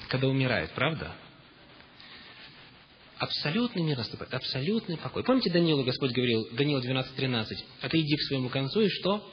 когда 0.08 0.28
умирает, 0.28 0.72
правда? 0.72 1.14
Абсолютный 3.18 3.82
мир 3.82 3.98
наступает, 3.98 4.32
абсолютный 4.32 4.96
покой. 4.96 5.24
Помните, 5.24 5.50
Даниилу 5.50 5.84
Господь 5.84 6.12
говорил, 6.12 6.48
Даниил 6.52 6.80
12.13, 6.80 7.64
а 7.82 7.88
ты 7.88 8.00
иди 8.00 8.16
к 8.16 8.22
своему 8.22 8.48
концу 8.48 8.80
и 8.80 8.88
что? 8.88 9.30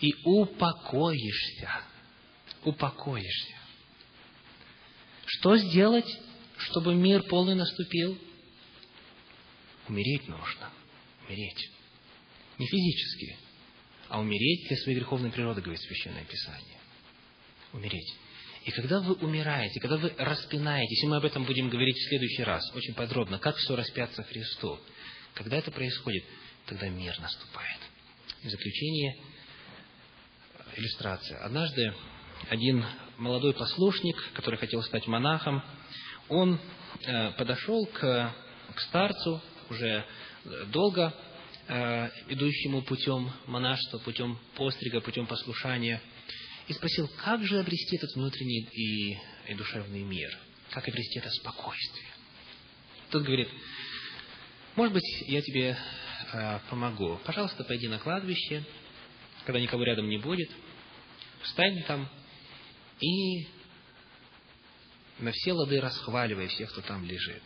И 0.00 0.14
упокоишься. 0.24 1.82
Упокоишься. 2.64 3.57
Что 5.28 5.58
сделать, 5.58 6.08
чтобы 6.56 6.94
мир 6.94 7.22
полный 7.24 7.54
наступил? 7.54 8.18
Умереть 9.86 10.26
нужно. 10.26 10.70
Умереть. 11.26 11.70
Не 12.58 12.66
физически, 12.66 13.36
а 14.08 14.20
умереть 14.20 14.68
для 14.68 14.76
своей 14.78 14.98
греховной 14.98 15.30
природы, 15.30 15.60
говорит 15.60 15.82
Священное 15.82 16.24
Писание. 16.24 16.80
Умереть. 17.74 18.14
И 18.64 18.70
когда 18.70 19.00
вы 19.00 19.14
умираете, 19.16 19.80
когда 19.80 19.98
вы 19.98 20.14
распинаетесь, 20.16 21.04
и 21.04 21.06
мы 21.06 21.16
об 21.16 21.24
этом 21.26 21.44
будем 21.44 21.68
говорить 21.68 21.96
в 21.96 22.08
следующий 22.08 22.44
раз, 22.44 22.64
очень 22.74 22.94
подробно, 22.94 23.38
как 23.38 23.56
все 23.56 23.76
распятся 23.76 24.22
Христу, 24.22 24.80
когда 25.34 25.58
это 25.58 25.70
происходит, 25.70 26.24
тогда 26.64 26.88
мир 26.88 27.18
наступает. 27.20 27.80
В 28.42 28.48
заключение 28.48 29.18
иллюстрация. 30.74 31.38
Однажды 31.44 31.92
один 32.48 32.84
молодой 33.18 33.52
послушник, 33.52 34.16
который 34.34 34.56
хотел 34.56 34.82
стать 34.82 35.06
монахом, 35.06 35.62
он 36.28 36.58
э, 37.04 37.30
подошел 37.32 37.86
к, 37.86 38.34
к 38.74 38.80
старцу, 38.80 39.40
уже 39.70 40.04
долго 40.68 41.14
э, 41.66 42.08
идущему 42.28 42.82
путем 42.82 43.30
монашества, 43.46 43.98
путем 43.98 44.38
пострига, 44.54 45.00
путем 45.00 45.26
послушания, 45.26 46.00
и 46.66 46.72
спросил, 46.72 47.08
как 47.24 47.42
же 47.44 47.58
обрести 47.58 47.96
этот 47.96 48.14
внутренний 48.14 48.68
и, 48.72 49.18
и 49.48 49.54
душевный 49.54 50.02
мир, 50.02 50.30
как 50.70 50.86
обрести 50.88 51.18
это 51.18 51.30
спокойствие. 51.30 52.08
Тот 53.10 53.22
говорит, 53.22 53.48
может 54.76 54.92
быть, 54.92 55.22
я 55.26 55.40
тебе 55.42 55.76
э, 56.32 56.58
помогу. 56.70 57.18
Пожалуйста, 57.24 57.64
пойди 57.64 57.88
на 57.88 57.98
кладбище, 57.98 58.64
когда 59.44 59.60
никого 59.60 59.82
рядом 59.84 60.08
не 60.08 60.18
будет, 60.18 60.50
встань 61.42 61.82
там 61.84 62.08
и 63.00 63.46
на 65.18 65.32
все 65.32 65.52
лады 65.52 65.80
расхваливай 65.80 66.48
всех, 66.48 66.70
кто 66.72 66.80
там 66.82 67.04
лежит. 67.04 67.42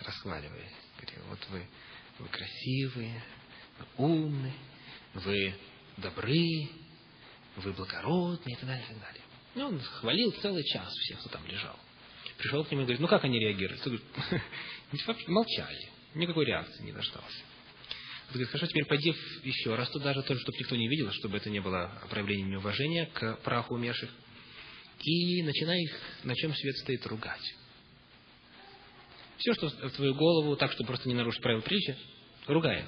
Расхваливай. 0.00 0.70
Говори, 0.96 1.18
вот 1.28 1.46
вы, 1.50 1.66
вы 2.18 2.28
красивые, 2.28 3.22
вы 3.78 3.86
умные, 3.96 4.54
вы 5.14 5.54
добры, 5.96 6.68
вы 7.56 7.72
благородные 7.72 8.54
и 8.54 8.56
так 8.56 8.66
далее, 8.66 8.84
и 8.84 8.88
так 8.88 9.00
далее. 9.00 9.22
И 9.54 9.60
он 9.60 9.80
хвалил 9.80 10.32
целый 10.42 10.64
час 10.64 10.92
всех, 10.92 11.20
кто 11.20 11.30
там 11.30 11.46
лежал. 11.46 11.78
Пришел 12.38 12.64
к 12.64 12.70
нему 12.70 12.82
и 12.82 12.84
говорит, 12.84 13.00
ну 13.00 13.08
как 13.08 13.24
они? 13.24 13.40
Тот 13.82 13.92
говорит, 13.92 15.28
молчали, 15.28 15.88
никакой 16.14 16.44
реакции 16.44 16.82
не 16.84 16.92
дождался. 16.92 17.42
Он 18.26 18.32
говорит, 18.32 18.48
хорошо, 18.48 18.66
теперь 18.66 18.86
пойди 18.86 19.14
еще 19.44 19.74
раз 19.74 19.88
туда 19.90 20.12
же, 20.12 20.22
тоже, 20.22 20.40
чтобы 20.40 20.58
никто 20.58 20.76
не 20.76 20.88
видел, 20.88 21.12
чтобы 21.12 21.36
это 21.36 21.48
не 21.48 21.60
было 21.60 22.02
проявлением 22.10 22.50
неуважения 22.50 23.06
к 23.06 23.36
праху 23.44 23.74
умерших. 23.74 24.10
И 25.00 25.42
начинай 25.42 25.80
их, 25.82 26.00
на 26.24 26.34
чем 26.34 26.54
свет 26.54 26.76
стоит, 26.78 27.06
ругать. 27.06 27.54
Все, 29.38 29.54
что 29.54 29.68
в 29.68 29.90
твою 29.92 30.14
голову, 30.14 30.56
так, 30.56 30.72
чтобы 30.72 30.88
просто 30.88 31.08
не 31.08 31.14
нарушить 31.14 31.42
правила 31.42 31.60
притчи, 31.60 31.96
ругай 32.46 32.80
их. 32.80 32.86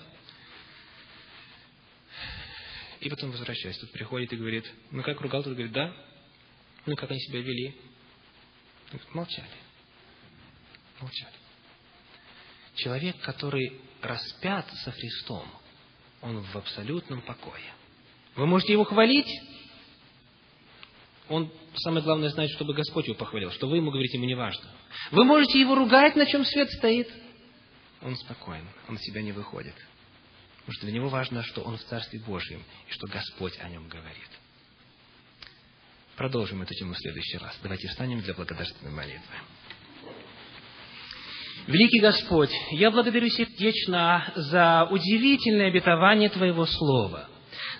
И 3.01 3.09
потом 3.09 3.31
возвращайся. 3.31 3.81
Тут 3.81 3.93
приходит 3.93 4.33
и 4.33 4.37
говорит, 4.37 4.65
ну 4.91 5.03
как 5.03 5.21
ругал? 5.21 5.45
Тут 5.45 5.53
говорит, 5.53 5.73
да. 5.73 5.95
Ну 6.85 6.97
как 6.97 7.11
они 7.11 7.21
себя 7.21 7.41
вели? 7.41 7.77
Говорит, 8.91 9.15
молчали. 9.15 9.49
Молчали. 11.01 11.38
Человек, 12.79 13.21
который 13.21 13.81
распят 14.01 14.67
со 14.85 14.93
Христом, 14.93 15.45
он 16.21 16.41
в 16.41 16.57
абсолютном 16.57 17.23
покое. 17.23 17.75
Вы 18.37 18.47
можете 18.47 18.73
его 18.73 18.85
хвалить, 18.85 19.29
он, 21.29 21.53
самое 21.77 22.03
главное, 22.03 22.31
знает, 22.31 22.51
чтобы 22.53 22.75
Господь 22.75 23.07
его 23.07 23.17
похвалил, 23.17 23.51
что 23.51 23.69
вы 23.69 23.77
ему 23.77 23.91
говорите, 23.91 24.17
ему 24.17 24.27
не 24.27 24.35
важно. 24.35 24.71
Вы 25.11 25.25
можете 25.25 25.61
его 25.61 25.75
ругать, 25.75 26.17
на 26.17 26.25
чем 26.27 26.45
свет 26.45 26.71
стоит. 26.71 27.11
Он 28.01 28.17
спокоен, 28.17 28.67
он 28.89 28.97
себя 28.99 29.23
не 29.23 29.33
выходит. 29.33 29.75
Потому 30.61 30.73
что 30.75 30.87
для 30.87 30.95
него 30.95 31.09
важно, 31.09 31.43
что 31.43 31.63
он 31.63 31.77
в 31.77 31.85
Царстве 31.85 32.21
Божьем, 32.21 32.63
и 32.89 32.93
что 32.93 33.07
Господь 33.09 33.59
о 33.59 33.69
нем 33.69 33.89
говорит. 33.89 34.29
Продолжим 36.17 36.63
эту 36.63 36.75
тему 36.75 36.95
в 36.95 36.99
следующий 36.99 37.39
раз. 37.39 37.59
Давайте 37.63 37.89
встанем 37.89 38.21
для 38.21 38.35
благодарственной 38.35 38.93
молитвы. 38.93 39.35
Великий 41.67 42.01
Господь, 42.01 42.51
я 42.73 42.91
благодарю 42.91 43.29
сердечно 43.29 44.33
за 44.35 44.89
удивительное 44.91 45.69
обетование 45.69 46.29
Твоего 46.31 46.65
Слова. 46.67 47.29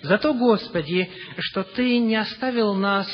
За 0.01 0.17
то, 0.17 0.33
Господи, 0.33 1.09
что 1.39 1.63
Ты 1.63 1.97
не 1.97 2.15
оставил 2.15 2.75
нас 2.75 3.07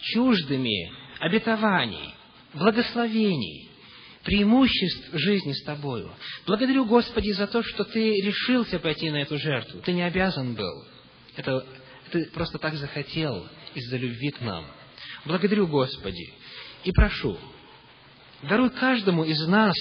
чуждыми 0.00 0.90
обетований, 1.20 2.14
благословений, 2.54 3.68
преимуществ 4.24 5.10
жизни 5.12 5.52
с 5.52 5.62
Тобою. 5.64 6.10
Благодарю, 6.46 6.84
Господи, 6.86 7.32
за 7.32 7.46
то, 7.46 7.62
что 7.62 7.84
Ты 7.84 8.20
решился 8.20 8.78
пойти 8.78 9.10
на 9.10 9.22
эту 9.22 9.38
жертву. 9.38 9.80
Ты 9.80 9.92
не 9.92 10.02
обязан 10.02 10.54
был. 10.54 10.84
Это 11.36 11.64
Ты 12.10 12.26
просто 12.26 12.58
так 12.58 12.74
захотел 12.74 13.46
из-за 13.74 13.96
любви 13.96 14.30
к 14.30 14.40
нам. 14.40 14.66
Благодарю, 15.24 15.66
Господи, 15.66 16.32
и 16.84 16.92
прошу, 16.92 17.38
даруй 18.42 18.70
каждому 18.70 19.24
из 19.24 19.46
нас 19.46 19.74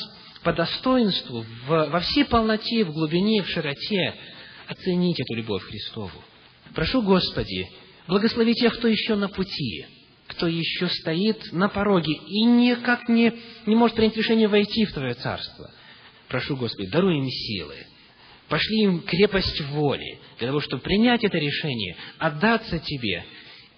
по 0.43 0.53
достоинству, 0.53 1.45
в, 1.67 1.89
во 1.89 1.99
всей 1.99 2.25
полноте, 2.25 2.85
в 2.85 2.91
глубине, 2.91 3.43
в 3.43 3.49
широте 3.49 4.15
оценить 4.67 5.19
эту 5.19 5.35
любовь 5.35 5.63
Христову. 5.63 6.23
Прошу, 6.73 7.01
Господи, 7.01 7.67
благослови 8.07 8.53
тех, 8.53 8.77
кто 8.77 8.87
еще 8.87 9.15
на 9.15 9.29
пути, 9.29 9.85
кто 10.27 10.47
еще 10.47 10.89
стоит 10.89 11.51
на 11.53 11.69
пороге 11.69 12.13
и 12.13 12.43
никак 12.43 13.07
не, 13.09 13.33
не 13.65 13.75
может 13.75 13.95
принять 13.95 14.17
решение 14.17 14.47
войти 14.47 14.85
в 14.85 14.93
Твое 14.93 15.13
Царство. 15.15 15.71
Прошу, 16.27 16.57
Господи, 16.57 16.89
даруй 16.89 17.17
им 17.17 17.29
силы, 17.29 17.75
пошли 18.49 18.83
им 18.83 19.01
крепость 19.01 19.61
воли, 19.69 20.19
для 20.39 20.47
того, 20.47 20.59
чтобы 20.59 20.81
принять 20.81 21.23
это 21.23 21.37
решение, 21.37 21.95
отдаться 22.17 22.79
Тебе 22.79 23.25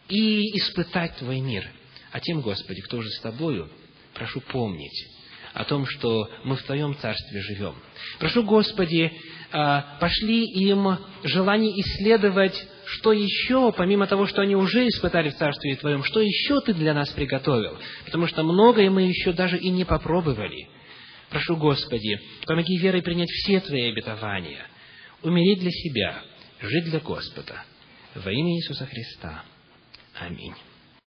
и 0.10 0.58
испытать 0.58 1.16
Твой 1.18 1.40
мир. 1.40 1.70
А 2.12 2.20
тем, 2.20 2.42
Господи, 2.42 2.82
кто 2.82 2.98
уже 2.98 3.10
с 3.10 3.20
Тобою, 3.22 3.70
прошу 4.14 4.42
помнить 4.42 5.08
о 5.54 5.64
том, 5.66 5.86
что 5.86 6.30
мы 6.44 6.56
в 6.56 6.64
Твоем 6.64 6.96
Царстве 6.96 7.42
живем. 7.42 7.76
Прошу, 8.20 8.44
Господи, 8.44 9.12
а, 9.52 9.98
пошли 10.00 10.46
им 10.46 10.98
желание 11.24 11.72
исследовать, 11.82 12.56
что 12.86 13.14
еще, 13.14 13.72
помимо 13.72 14.08
того, 14.08 14.28
что 14.28 14.42
они 14.42 14.56
уже 14.56 14.88
испытали 14.88 15.30
в 15.30 15.38
Царстве 15.38 15.76
Твоем, 15.76 16.04
что 16.04 16.22
еще 16.22 16.62
Ты 16.62 16.74
для 16.74 16.94
нас 16.94 17.10
приготовил, 17.10 17.78
потому 18.06 18.28
что 18.28 18.44
многое 18.44 18.90
мы 18.90 19.04
еще 19.04 19.34
даже 19.34 19.58
и 19.58 19.70
не 19.70 19.86
попробовали. 19.86 20.70
Прошу, 21.30 21.58
Господи, 21.58 22.20
помоги 22.46 22.78
верой 22.78 23.02
принять 23.02 23.30
все 23.30 23.60
Твои 23.60 23.92
обетования, 23.92 24.66
умереть 25.22 25.60
для 25.60 25.72
себя, 25.72 26.22
жить 26.62 26.86
для 26.86 27.00
Господа. 27.00 27.64
Во 28.16 28.32
имя 28.32 28.56
Иисуса 28.56 28.86
Христа. 28.86 29.44
Аминь. 30.20 30.56